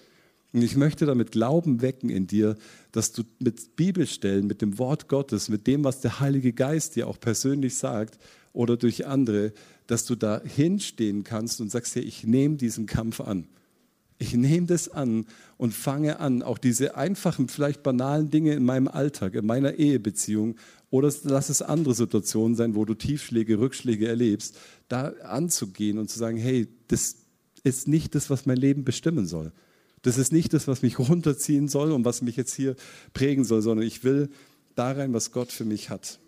Und 0.54 0.64
ich 0.64 0.76
möchte 0.76 1.06
damit 1.06 1.32
Glauben 1.32 1.82
wecken 1.82 2.10
in 2.10 2.28
dir, 2.28 2.56
dass 2.92 3.12
du 3.12 3.24
mit 3.40 3.76
Bibelstellen, 3.76 4.48
mit 4.48 4.62
dem 4.62 4.80
Wort 4.80 5.08
Gottes, 5.08 5.50
mit 5.50 5.68
dem, 5.68 5.84
was 5.84 6.02
der 6.02 6.20
Heilige 6.20 6.54
Geist 6.54 6.96
dir 6.96 7.08
auch 7.08 7.20
persönlich 7.20 7.76
sagt 7.76 8.18
oder 8.54 8.78
durch 8.78 9.06
andere, 9.06 9.54
dass 9.88 10.06
du 10.06 10.16
da 10.16 10.42
hinstehen 10.44 11.24
kannst 11.24 11.62
und 11.62 11.72
sagst, 11.72 11.96
ja, 11.96 12.02
ich 12.02 12.24
nehme 12.24 12.56
diesen 12.56 12.88
Kampf 12.88 13.22
an. 13.22 13.48
Ich 14.18 14.34
nehme 14.34 14.68
das 14.68 14.90
an 14.90 15.28
und 15.58 15.74
fange 15.74 16.20
an, 16.20 16.42
auch 16.42 16.58
diese 16.58 16.96
einfachen, 16.98 17.48
vielleicht 17.48 17.84
banalen 17.84 18.30
Dinge 18.30 18.54
in 18.54 18.66
meinem 18.66 18.90
Alltag, 18.90 19.36
in 19.36 19.46
meiner 19.46 19.76
Ehebeziehung 19.76 20.56
oder 20.90 21.14
lass 21.24 21.50
es 21.50 21.62
andere 21.62 21.94
Situationen 21.94 22.56
sein, 22.56 22.76
wo 22.76 22.84
du 22.86 22.96
Tiefschläge, 22.96 23.60
Rückschläge 23.60 24.08
erlebst, 24.08 24.58
da 24.88 25.14
anzugehen 25.24 26.00
und 26.00 26.10
zu 26.10 26.20
sagen, 26.20 26.38
hey, 26.38 26.68
das, 26.88 27.16
ist 27.64 27.88
nicht 27.88 28.16
das, 28.16 28.30
was 28.30 28.46
mein 28.46 28.58
Leben 28.58 28.84
bestimmen 28.84 29.26
soll. 29.26 29.52
Das 30.02 30.18
ist 30.18 30.32
nicht 30.32 30.54
das, 30.54 30.68
was 30.68 30.82
mich 30.82 31.00
runterziehen 31.00 31.68
soll 31.68 31.92
und 31.92 32.06
was 32.06 32.22
mich 32.22 32.36
jetzt 32.36 32.54
hier 32.54 32.76
prägen 33.14 33.44
soll, 33.44 33.62
sondern 33.62 33.86
ich 33.86 34.04
will 34.04 34.30
da 34.76 34.92
rein, 34.92 35.14
was 35.14 35.32
Gott 35.32 35.52
für 35.52 35.66
mich 35.66 35.90
hat. 35.90 36.20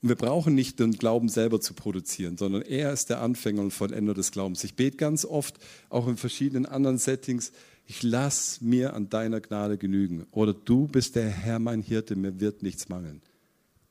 Und 0.00 0.10
wir 0.10 0.16
brauchen 0.16 0.54
nicht 0.54 0.80
den 0.80 0.92
Glauben 0.92 1.28
selber 1.28 1.60
zu 1.60 1.74
produzieren, 1.74 2.36
sondern 2.36 2.62
er 2.62 2.92
ist 2.92 3.08
der 3.08 3.20
Anfänger 3.20 3.62
und 3.62 3.70
Vollender 3.72 4.14
des 4.14 4.32
Glaubens. 4.32 4.62
Ich 4.62 4.74
bete 4.74 4.96
ganz 4.96 5.24
oft, 5.24 5.58
auch 5.88 6.06
in 6.06 6.16
verschiedenen 6.16 6.66
anderen 6.66 6.98
Settings, 6.98 7.52
ich 7.86 8.02
lass 8.02 8.60
mir 8.60 8.94
an 8.94 9.08
deiner 9.08 9.40
Gnade 9.40 9.76
genügen. 9.76 10.26
Oder 10.30 10.54
du 10.54 10.86
bist 10.86 11.16
der 11.16 11.28
Herr, 11.28 11.58
mein 11.58 11.82
Hirte, 11.82 12.16
mir 12.16 12.38
wird 12.40 12.62
nichts 12.62 12.88
mangeln. 12.88 13.22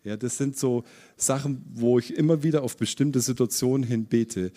Ja, 0.04 0.18
das 0.18 0.38
sind 0.38 0.58
so 0.58 0.84
Sachen, 1.16 1.64
wo 1.74 1.98
ich 1.98 2.16
immer 2.16 2.44
wieder 2.44 2.64
auf 2.64 2.78
bestimmte 2.78 3.22
Situationen 3.22 3.88
hin 3.88 4.06
bete 4.06 4.52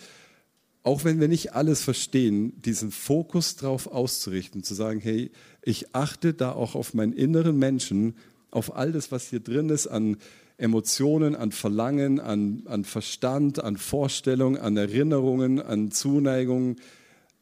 auch 0.87 1.03
wenn 1.03 1.19
wir 1.19 1.27
nicht 1.27 1.53
alles 1.53 1.81
verstehen, 1.81 2.61
diesen 2.61 2.91
Fokus 2.91 3.57
darauf 3.57 3.87
auszurichten, 3.87 4.63
zu 4.63 4.73
sagen, 4.73 5.01
hey, 5.01 5.31
ich 5.61 5.93
achte 5.93 6.33
da 6.33 6.53
auch 6.53 6.75
auf 6.75 6.93
meinen 6.93 7.11
inneren 7.11 7.57
Menschen, 7.57 8.15
auf 8.51 8.73
all 8.73 8.93
das, 8.93 9.11
was 9.11 9.27
hier 9.27 9.41
drin 9.41 9.67
ist, 9.67 9.87
an 9.87 10.15
Emotionen, 10.57 11.35
an 11.35 11.51
Verlangen, 11.51 12.21
an, 12.21 12.63
an 12.67 12.85
Verstand, 12.85 13.61
an 13.61 13.75
Vorstellung, 13.75 14.57
an 14.57 14.77
Erinnerungen, 14.77 15.61
an 15.61 15.91
Zuneigung, 15.91 16.77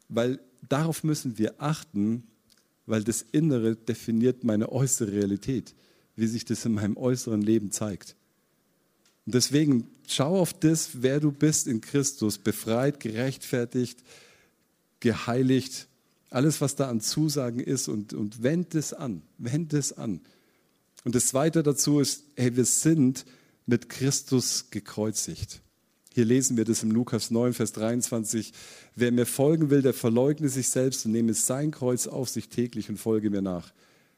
weil 0.09 0.39
darauf 0.67 1.03
müssen 1.03 1.37
wir 1.37 1.53
achten, 1.59 2.23
weil 2.87 3.03
das 3.03 3.21
Innere 3.21 3.75
definiert 3.75 4.43
meine 4.43 4.71
äußere 4.71 5.11
Realität, 5.11 5.75
wie 6.15 6.25
sich 6.25 6.45
das 6.45 6.65
in 6.65 6.73
meinem 6.73 6.97
äußeren 6.97 7.43
Leben 7.43 7.69
zeigt. 7.69 8.15
Und 9.25 9.33
deswegen 9.33 9.87
schau 10.07 10.39
auf 10.39 10.53
das, 10.53 11.01
wer 11.01 11.19
du 11.19 11.31
bist 11.31 11.67
in 11.67 11.81
Christus, 11.81 12.37
befreit, 12.37 12.99
gerechtfertigt, 12.99 14.03
geheiligt, 14.99 15.87
alles, 16.29 16.61
was 16.61 16.75
da 16.75 16.89
an 16.89 17.01
Zusagen 17.01 17.59
ist 17.59 17.87
und, 17.87 18.13
und 18.13 18.43
wend 18.43 18.75
es 18.75 18.93
an, 18.93 19.21
wend 19.37 19.73
es 19.73 19.93
an. 19.93 20.21
Und 21.03 21.15
das 21.15 21.27
Zweite 21.27 21.63
dazu 21.63 21.99
ist, 21.99 22.23
hey, 22.35 22.55
wir 22.55 22.65
sind 22.65 23.25
mit 23.65 23.89
Christus 23.89 24.69
gekreuzigt. 24.69 25.61
Hier 26.13 26.25
lesen 26.25 26.55
wir 26.55 26.65
das 26.65 26.81
im 26.81 26.91
Lukas 26.91 27.29
9, 27.29 27.53
Vers 27.53 27.73
23. 27.73 28.53
Wer 28.95 29.11
mir 29.11 29.25
folgen 29.25 29.69
will, 29.69 29.81
der 29.81 29.93
verleugne 29.93 30.49
sich 30.49 30.69
selbst 30.69 31.05
und 31.05 31.11
nehme 31.11 31.33
sein 31.33 31.71
Kreuz 31.71 32.07
auf 32.07 32.29
sich 32.29 32.49
täglich 32.49 32.89
und 32.89 32.97
folge 32.97 33.29
mir 33.29 33.41
nach. 33.41 33.73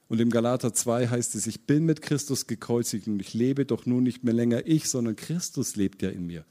Und 0.09 0.21
im 0.21 0.29
Galater 0.29 0.73
2 0.73 1.07
heißt 1.07 1.35
es, 1.35 1.47
ich 1.47 1.65
bin 1.65 1.85
mit 1.85 2.01
Christus 2.01 2.47
gekreuzigt 2.47 3.07
und 3.07 3.19
ich 3.19 3.33
lebe 3.33 3.65
doch 3.65 3.85
nun 3.85 4.03
nicht 4.03 4.23
mehr 4.23 4.33
länger 4.33 4.65
ich, 4.65 4.89
sondern 4.89 5.15
Christus 5.15 5.75
lebt 5.75 6.01
ja 6.01 6.09
in 6.09 6.25
mir. 6.25 6.45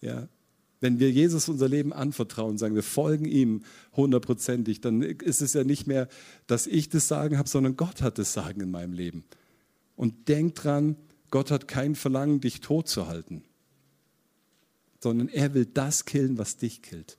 Ja, 0.00 0.28
wenn 0.80 0.98
wir 0.98 1.10
Jesus 1.10 1.48
unser 1.48 1.66
Leben 1.66 1.94
anvertrauen, 1.94 2.58
sagen 2.58 2.74
wir 2.74 2.82
folgen 2.82 3.24
ihm 3.24 3.62
hundertprozentig, 3.96 4.82
dann 4.82 5.00
ist 5.00 5.40
es 5.40 5.54
ja 5.54 5.64
nicht 5.64 5.86
mehr, 5.86 6.08
dass 6.46 6.66
ich 6.66 6.90
das 6.90 7.08
Sagen 7.08 7.38
habe, 7.38 7.48
sondern 7.48 7.76
Gott 7.76 8.02
hat 8.02 8.18
das 8.18 8.34
Sagen 8.34 8.60
in 8.60 8.70
meinem 8.70 8.92
Leben. 8.92 9.24
Und 9.96 10.28
denk 10.28 10.56
dran, 10.56 10.96
Gott 11.30 11.50
hat 11.50 11.68
kein 11.68 11.94
Verlangen, 11.94 12.42
dich 12.42 12.60
tot 12.60 12.88
zu 12.88 13.06
halten, 13.06 13.42
sondern 15.00 15.28
er 15.28 15.54
will 15.54 15.64
das 15.64 16.04
killen, 16.04 16.36
was 16.36 16.58
dich 16.58 16.82
killt. 16.82 17.16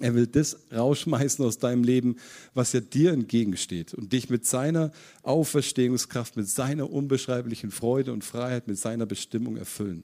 Er 0.00 0.14
will 0.14 0.26
das 0.26 0.58
rausschmeißen 0.72 1.44
aus 1.44 1.58
deinem 1.58 1.84
Leben, 1.84 2.16
was 2.52 2.72
ja 2.72 2.80
dir 2.80 3.12
entgegensteht 3.12 3.94
und 3.94 4.12
dich 4.12 4.28
mit 4.28 4.44
seiner 4.46 4.90
Auferstehungskraft, 5.22 6.36
mit 6.36 6.48
seiner 6.48 6.90
unbeschreiblichen 6.90 7.70
Freude 7.70 8.12
und 8.12 8.24
Freiheit, 8.24 8.66
mit 8.66 8.78
seiner 8.78 9.06
Bestimmung 9.06 9.56
erfüllen. 9.56 10.02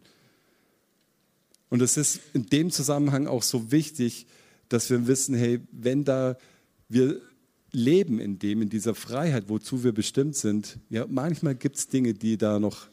Und 1.70 1.82
es 1.82 1.96
ist 1.96 2.20
in 2.34 2.46
dem 2.46 2.70
Zusammenhang 2.70 3.26
auch 3.26 3.42
so 3.42 3.72
wichtig, 3.72 4.26
dass 4.68 4.90
wir 4.90 5.06
wissen, 5.06 5.34
hey, 5.34 5.60
wenn 5.72 6.04
da 6.04 6.36
wir 6.88 7.20
leben 7.72 8.18
in 8.18 8.38
dem, 8.38 8.62
in 8.62 8.68
dieser 8.68 8.94
Freiheit, 8.94 9.48
wozu 9.48 9.84
wir 9.84 9.92
bestimmt 9.92 10.36
sind, 10.36 10.78
ja, 10.88 11.06
manchmal 11.08 11.54
gibt 11.54 11.76
es 11.76 11.88
Dinge, 11.88 12.14
die 12.14 12.36
da 12.36 12.58
noch 12.58 12.88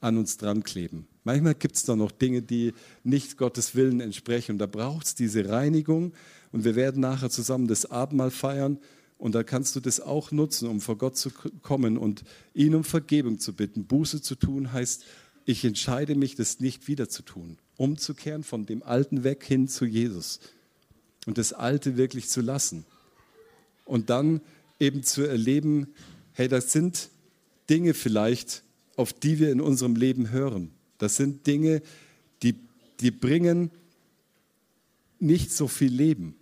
an 0.00 0.18
uns 0.18 0.36
dran 0.36 0.62
kleben. 0.62 1.06
Manchmal 1.24 1.54
gibt 1.54 1.76
es 1.76 1.82
da 1.82 1.96
noch 1.96 2.12
Dinge, 2.12 2.42
die 2.42 2.72
nicht 3.04 3.36
Gottes 3.36 3.74
Willen 3.74 4.00
entsprechen. 4.00 4.52
Und 4.52 4.58
da 4.58 4.66
braucht 4.66 5.06
es 5.06 5.14
diese 5.14 5.48
Reinigung. 5.48 6.12
Und 6.52 6.64
wir 6.64 6.76
werden 6.76 7.00
nachher 7.00 7.30
zusammen 7.30 7.68
das 7.68 7.86
Abendmahl 7.86 8.30
feiern. 8.30 8.78
Und 9.18 9.34
da 9.34 9.42
kannst 9.42 9.74
du 9.76 9.80
das 9.80 10.00
auch 10.00 10.30
nutzen, 10.30 10.68
um 10.68 10.80
vor 10.80 10.96
Gott 10.96 11.16
zu 11.16 11.30
kommen 11.62 11.98
und 11.98 12.24
ihn 12.54 12.74
um 12.74 12.84
Vergebung 12.84 13.38
zu 13.38 13.52
bitten. 13.52 13.84
Buße 13.84 14.22
zu 14.22 14.34
tun 14.36 14.72
heißt, 14.72 15.04
ich 15.44 15.64
entscheide 15.64 16.14
mich, 16.14 16.36
das 16.36 16.60
nicht 16.60 16.88
wieder 16.88 17.08
zu 17.08 17.22
tun 17.22 17.58
umzukehren, 17.78 18.42
von 18.42 18.66
dem 18.66 18.82
Alten 18.82 19.24
weg 19.24 19.42
hin 19.44 19.68
zu 19.68 19.86
Jesus 19.86 20.40
und 21.24 21.38
das 21.38 21.54
Alte 21.54 21.96
wirklich 21.96 22.28
zu 22.28 22.42
lassen. 22.42 22.84
Und 23.86 24.10
dann 24.10 24.42
eben 24.78 25.02
zu 25.02 25.22
erleben, 25.22 25.86
hey, 26.32 26.48
das 26.48 26.72
sind 26.72 27.08
Dinge 27.70 27.94
vielleicht, 27.94 28.62
auf 28.96 29.12
die 29.12 29.38
wir 29.38 29.50
in 29.50 29.60
unserem 29.60 29.96
Leben 29.96 30.30
hören. 30.30 30.72
Das 30.98 31.16
sind 31.16 31.46
Dinge, 31.46 31.80
die, 32.42 32.56
die 33.00 33.10
bringen 33.10 33.70
nicht 35.20 35.52
so 35.52 35.68
viel 35.68 35.92
Leben. 35.92 36.34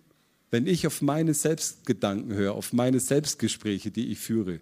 Wenn 0.49 0.67
ich 0.67 0.87
auf 0.87 1.01
meine 1.01 1.33
Selbstgedanken 1.33 2.33
höre, 2.33 2.53
auf 2.53 2.73
meine 2.73 2.99
Selbstgespräche, 2.99 3.91
die 3.91 4.11
ich 4.11 4.19
führe, 4.19 4.59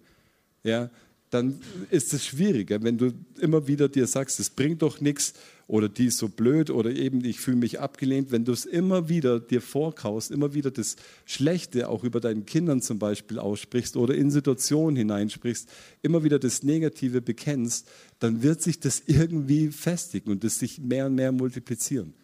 ja, 0.64 0.90
dann 1.30 1.60
ist 1.90 2.14
es 2.14 2.24
schwieriger, 2.24 2.82
wenn 2.82 2.98
du 2.98 3.12
immer 3.40 3.66
wieder 3.66 3.88
dir 3.88 4.06
sagst, 4.06 4.38
es 4.40 4.50
bringt 4.50 4.82
doch 4.82 5.00
nichts 5.00 5.34
oder 5.66 5.88
die 5.88 6.06
ist 6.06 6.18
so 6.18 6.28
blöd 6.28 6.70
oder 6.70 6.90
eben 6.90 7.24
ich 7.24 7.40
fühle 7.40 7.56
mich 7.56 7.80
abgelehnt. 7.80 8.30
Wenn 8.30 8.44
du 8.44 8.52
es 8.52 8.64
immer 8.64 9.08
wieder 9.08 9.40
dir 9.40 9.60
vorkaust, 9.60 10.30
immer 10.30 10.54
wieder 10.54 10.70
das 10.70 10.94
Schlechte 11.24 11.88
auch 11.88 12.04
über 12.04 12.20
deinen 12.20 12.46
Kindern 12.46 12.80
zum 12.80 13.00
Beispiel 13.00 13.40
aussprichst 13.40 13.96
oder 13.96 14.14
in 14.14 14.30
Situationen 14.30 14.94
hineinsprichst, 14.94 15.68
immer 16.02 16.22
wieder 16.22 16.38
das 16.38 16.62
Negative 16.62 17.20
bekennst, 17.20 17.88
dann 18.20 18.42
wird 18.42 18.62
sich 18.62 18.78
das 18.78 19.02
irgendwie 19.06 19.68
festigen 19.68 20.30
und 20.30 20.44
es 20.44 20.60
sich 20.60 20.78
mehr 20.78 21.06
und 21.06 21.16
mehr 21.16 21.32
multiplizieren. 21.32 22.14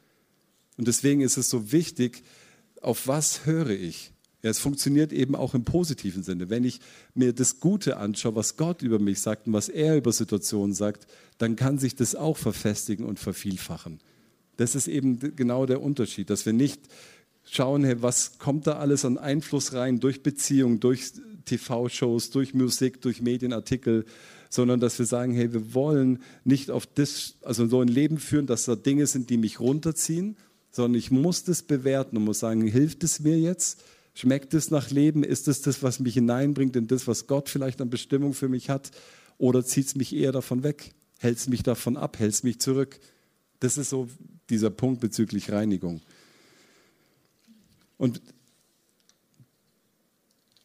Und 0.79 0.87
deswegen 0.87 1.20
ist 1.20 1.37
es 1.37 1.51
so 1.51 1.72
wichtig, 1.72 2.22
auf 2.83 3.09
was 3.09 3.47
höre 3.47 3.71
ich? 3.71 4.12
Ja, 4.42 4.51
es 4.51 4.59
funktioniert 4.59 5.12
eben 5.12 5.37
auch 5.37 5.55
im 5.55 5.64
positiven 5.64 6.25
Sinne. 6.25 6.51
Wenn 6.51 6.64
ich 6.64 6.81
mir 7.14 7.33
das 7.33 7.61
Gute 7.61 7.97
anschaue, 7.97 8.35
was 8.35 8.57
Gott 8.57 8.83
über 8.83 8.99
mich 8.99 9.21
sagt 9.21 9.47
und 9.47 9.53
was 9.53 9.68
er 9.68 9.97
über 9.97 10.12
Situationen 10.12 10.75
sagt, 10.75 11.07
dann 11.38 11.55
kann 11.55 11.79
sich 11.79 11.95
das 11.95 12.16
auch 12.16 12.37
verfestigen 12.37 13.07
und 13.07 13.21
vervielfachen. 13.21 14.01
Das 14.57 14.75
ist 14.75 14.88
eben 14.88 15.37
genau 15.37 15.64
der 15.64 15.81
Unterschied, 15.81 16.29
dass 16.29 16.45
wir 16.45 16.53
nicht 16.53 16.81
schauen, 17.45 17.85
hey, 17.85 18.03
was 18.03 18.38
kommt 18.38 18.66
da 18.66 18.79
alles 18.79 19.05
an 19.05 19.16
Einfluss 19.16 19.75
rein 19.75 20.01
durch 20.01 20.23
Beziehungen, 20.23 20.81
durch 20.81 21.12
TV-Shows, 21.45 22.31
durch 22.31 22.53
Musik, 22.53 23.01
durch 23.01 23.23
Medienartikel, 23.23 24.05
sondern 24.51 24.81
dass 24.81 24.99
wir 24.99 25.07
sagen, 25.07 25.35
hey, 25.35 25.53
wir 25.53 25.73
wollen 25.75 26.21
nicht 26.45 26.71
auf 26.71 26.87
das, 26.87 27.37
also 27.42 27.66
so 27.68 27.81
ein 27.81 27.88
Leben 27.88 28.18
führen, 28.18 28.47
dass 28.47 28.64
da 28.64 28.77
Dinge 28.77 29.07
sind, 29.07 29.31
die 29.31 29.37
mich 29.37 29.61
runterziehen, 29.61 30.37
sondern 30.72 30.98
ich 30.98 31.11
muss 31.11 31.44
das 31.44 31.62
bewerten 31.62 32.16
und 32.16 32.24
muss 32.24 32.40
sagen, 32.40 32.66
hilft 32.66 33.04
es 33.04 33.20
mir 33.20 33.38
jetzt? 33.38 33.85
Schmeckt 34.14 34.52
es 34.54 34.70
nach 34.70 34.90
Leben? 34.90 35.22
Ist 35.22 35.46
es 35.48 35.62
das, 35.62 35.82
was 35.82 36.00
mich 36.00 36.14
hineinbringt 36.14 36.74
in 36.76 36.87
das, 36.87 37.06
was 37.06 37.26
Gott 37.26 37.48
vielleicht 37.48 37.80
an 37.80 37.90
Bestimmung 37.90 38.35
für 38.35 38.48
mich 38.48 38.68
hat? 38.70 38.90
Oder 39.38 39.64
zieht 39.64 39.87
es 39.87 39.94
mich 39.94 40.14
eher 40.14 40.32
davon 40.32 40.62
weg? 40.62 40.92
Hält 41.18 41.38
es 41.38 41.48
mich 41.48 41.62
davon 41.62 41.96
ab? 41.96 42.18
Hält 42.18 42.32
es 42.32 42.42
mich 42.42 42.58
zurück? 42.58 42.98
Das 43.61 43.78
ist 43.78 43.90
so 43.90 44.08
dieser 44.50 44.70
Punkt 44.70 45.00
bezüglich 45.00 45.52
Reinigung. 45.52 46.00
Und 47.96 48.20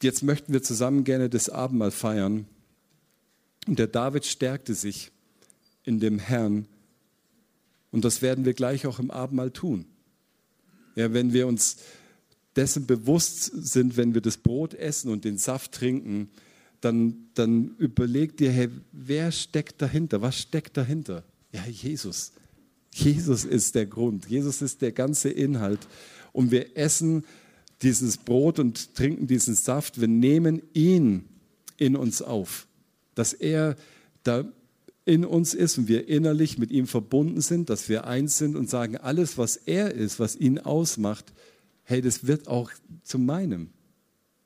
jetzt 0.01 0.23
möchten 0.23 0.53
wir 0.53 0.63
zusammen 0.63 1.03
gerne 1.03 1.29
das 1.29 1.49
Abendmahl 1.49 1.91
feiern. 1.91 2.47
Und 3.67 3.77
der 3.77 3.87
David 3.87 4.25
stärkte 4.25 4.73
sich 4.73 5.11
in 5.83 5.99
dem 5.99 6.17
Herrn. 6.19 6.65
Und 7.91 8.03
das 8.03 8.21
werden 8.21 8.45
wir 8.45 8.53
gleich 8.53 8.87
auch 8.87 8.99
im 8.99 9.11
Abendmahl 9.11 9.51
tun. 9.51 9.85
Ja, 10.97 11.13
wenn 11.13 11.31
wir 11.31 11.45
uns 11.45 11.77
dessen 12.55 12.87
bewusst 12.87 13.51
sind, 13.53 13.97
wenn 13.97 14.15
wir 14.15 14.21
das 14.21 14.37
Brot 14.37 14.73
essen 14.73 15.11
und 15.11 15.25
den 15.25 15.37
Saft 15.37 15.73
trinken, 15.73 16.31
dann, 16.81 17.27
dann 17.35 17.75
überleg 17.77 18.35
dir, 18.35 18.51
hey, 18.51 18.69
wer 18.91 19.31
steckt 19.31 19.79
dahinter? 19.79 20.23
Was 20.23 20.39
steckt 20.39 20.75
dahinter? 20.75 21.23
Ja, 21.51 21.63
Jesus. 21.67 22.31
Jesus 22.91 23.45
ist 23.45 23.75
der 23.75 23.85
Grund. 23.85 24.27
Jesus 24.27 24.63
ist 24.63 24.81
der 24.81 24.91
ganze 24.91 25.29
Inhalt. 25.29 25.87
Und 26.33 26.49
wir 26.49 26.75
essen 26.75 27.25
dieses 27.83 28.17
Brot 28.17 28.57
und 28.57 28.95
trinken 28.95 29.27
diesen 29.27 29.53
Saft. 29.53 30.01
Wir 30.01 30.07
nehmen 30.07 30.63
ihn 30.73 31.29
in 31.77 31.95
uns 31.95 32.23
auf, 32.23 32.67
dass 33.13 33.33
er 33.33 33.75
da 34.23 34.51
in 35.07 35.23
uns 35.23 35.53
ist 35.53 35.77
und 35.77 35.87
wir 35.87 36.09
innerlich 36.09 36.57
mit 36.57 36.69
ihm 36.69 36.85
verbunden 36.85 37.39
sind, 37.39 37.69
dass 37.69 37.87
wir 37.87 38.05
eins 38.07 38.37
sind 38.37 38.57
und 38.57 38.69
sagen, 38.69 38.97
alles, 38.97 39.37
was 39.37 39.55
er 39.55 39.93
ist, 39.93 40.19
was 40.19 40.35
ihn 40.35 40.59
ausmacht, 40.59 41.33
hey, 41.83 42.01
das 42.01 42.27
wird 42.27 42.49
auch 42.49 42.71
zu 43.03 43.17
meinem. 43.17 43.69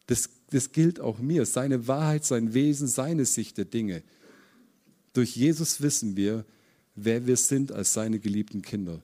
Das, 0.06 0.30
das 0.52 0.72
gilt 0.72 1.00
auch 1.00 1.18
mir. 1.18 1.48
Seine 1.48 1.88
Wahrheit, 1.88 2.26
sein 2.26 2.54
Wesen, 2.54 2.88
seine 2.88 3.26
Sicht 3.26 3.58
der 3.58 3.66
Dinge. 3.66 4.04
Durch 5.14 5.36
Jesus 5.36 5.82
wissen 5.82 6.16
wir, 6.16 6.46
wer 6.94 7.26
wir 7.26 7.38
sind 7.38 7.72
als 7.72 7.94
seine 7.94 8.20
geliebten 8.20 8.62
Kinder. 8.62 9.02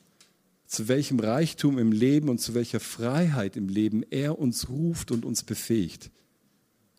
Zu 0.67 0.87
welchem 0.87 1.19
Reichtum 1.19 1.79
im 1.79 1.91
Leben 1.91 2.29
und 2.29 2.37
zu 2.37 2.53
welcher 2.53 2.79
Freiheit 2.79 3.57
im 3.57 3.67
Leben 3.67 4.03
er 4.11 4.37
uns 4.37 4.69
ruft 4.69 5.09
und 5.09 5.25
uns 5.25 5.41
befähigt. 5.41 6.11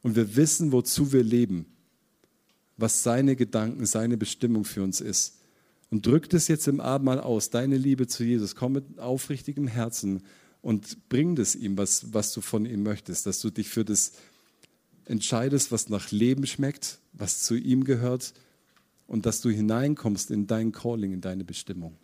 Und 0.02 0.16
wir 0.16 0.34
wissen, 0.34 0.72
wozu 0.72 1.12
wir 1.12 1.22
leben, 1.22 1.66
was 2.78 3.02
seine 3.02 3.36
Gedanken, 3.36 3.84
seine 3.84 4.16
Bestimmung 4.16 4.64
für 4.64 4.82
uns 4.82 5.02
ist. 5.02 5.34
Und 5.90 6.06
drück 6.06 6.30
das 6.30 6.48
jetzt 6.48 6.68
im 6.68 6.80
Abendmahl 6.80 7.20
aus, 7.20 7.50
deine 7.50 7.76
Liebe 7.76 8.06
zu 8.06 8.24
Jesus. 8.24 8.54
Komm 8.54 8.72
mit 8.72 8.98
aufrichtigem 8.98 9.66
Herzen 9.66 10.22
und 10.62 11.08
bring 11.08 11.34
das 11.34 11.54
ihm, 11.54 11.76
was, 11.76 12.12
was 12.14 12.32
du 12.32 12.40
von 12.40 12.64
ihm 12.64 12.82
möchtest, 12.82 13.26
dass 13.26 13.40
du 13.40 13.50
dich 13.50 13.68
für 13.68 13.84
das 13.84 14.12
entscheidest, 15.06 15.72
was 15.72 15.88
nach 15.88 16.10
Leben 16.10 16.46
schmeckt, 16.46 16.98
was 17.12 17.42
zu 17.42 17.56
ihm 17.56 17.84
gehört 17.84 18.34
und 19.06 19.26
dass 19.26 19.40
du 19.40 19.50
hineinkommst 19.50 20.30
in 20.30 20.46
dein 20.46 20.72
Calling, 20.72 21.12
in 21.12 21.20
deine 21.20 21.44
Bestimmung. 21.44 21.96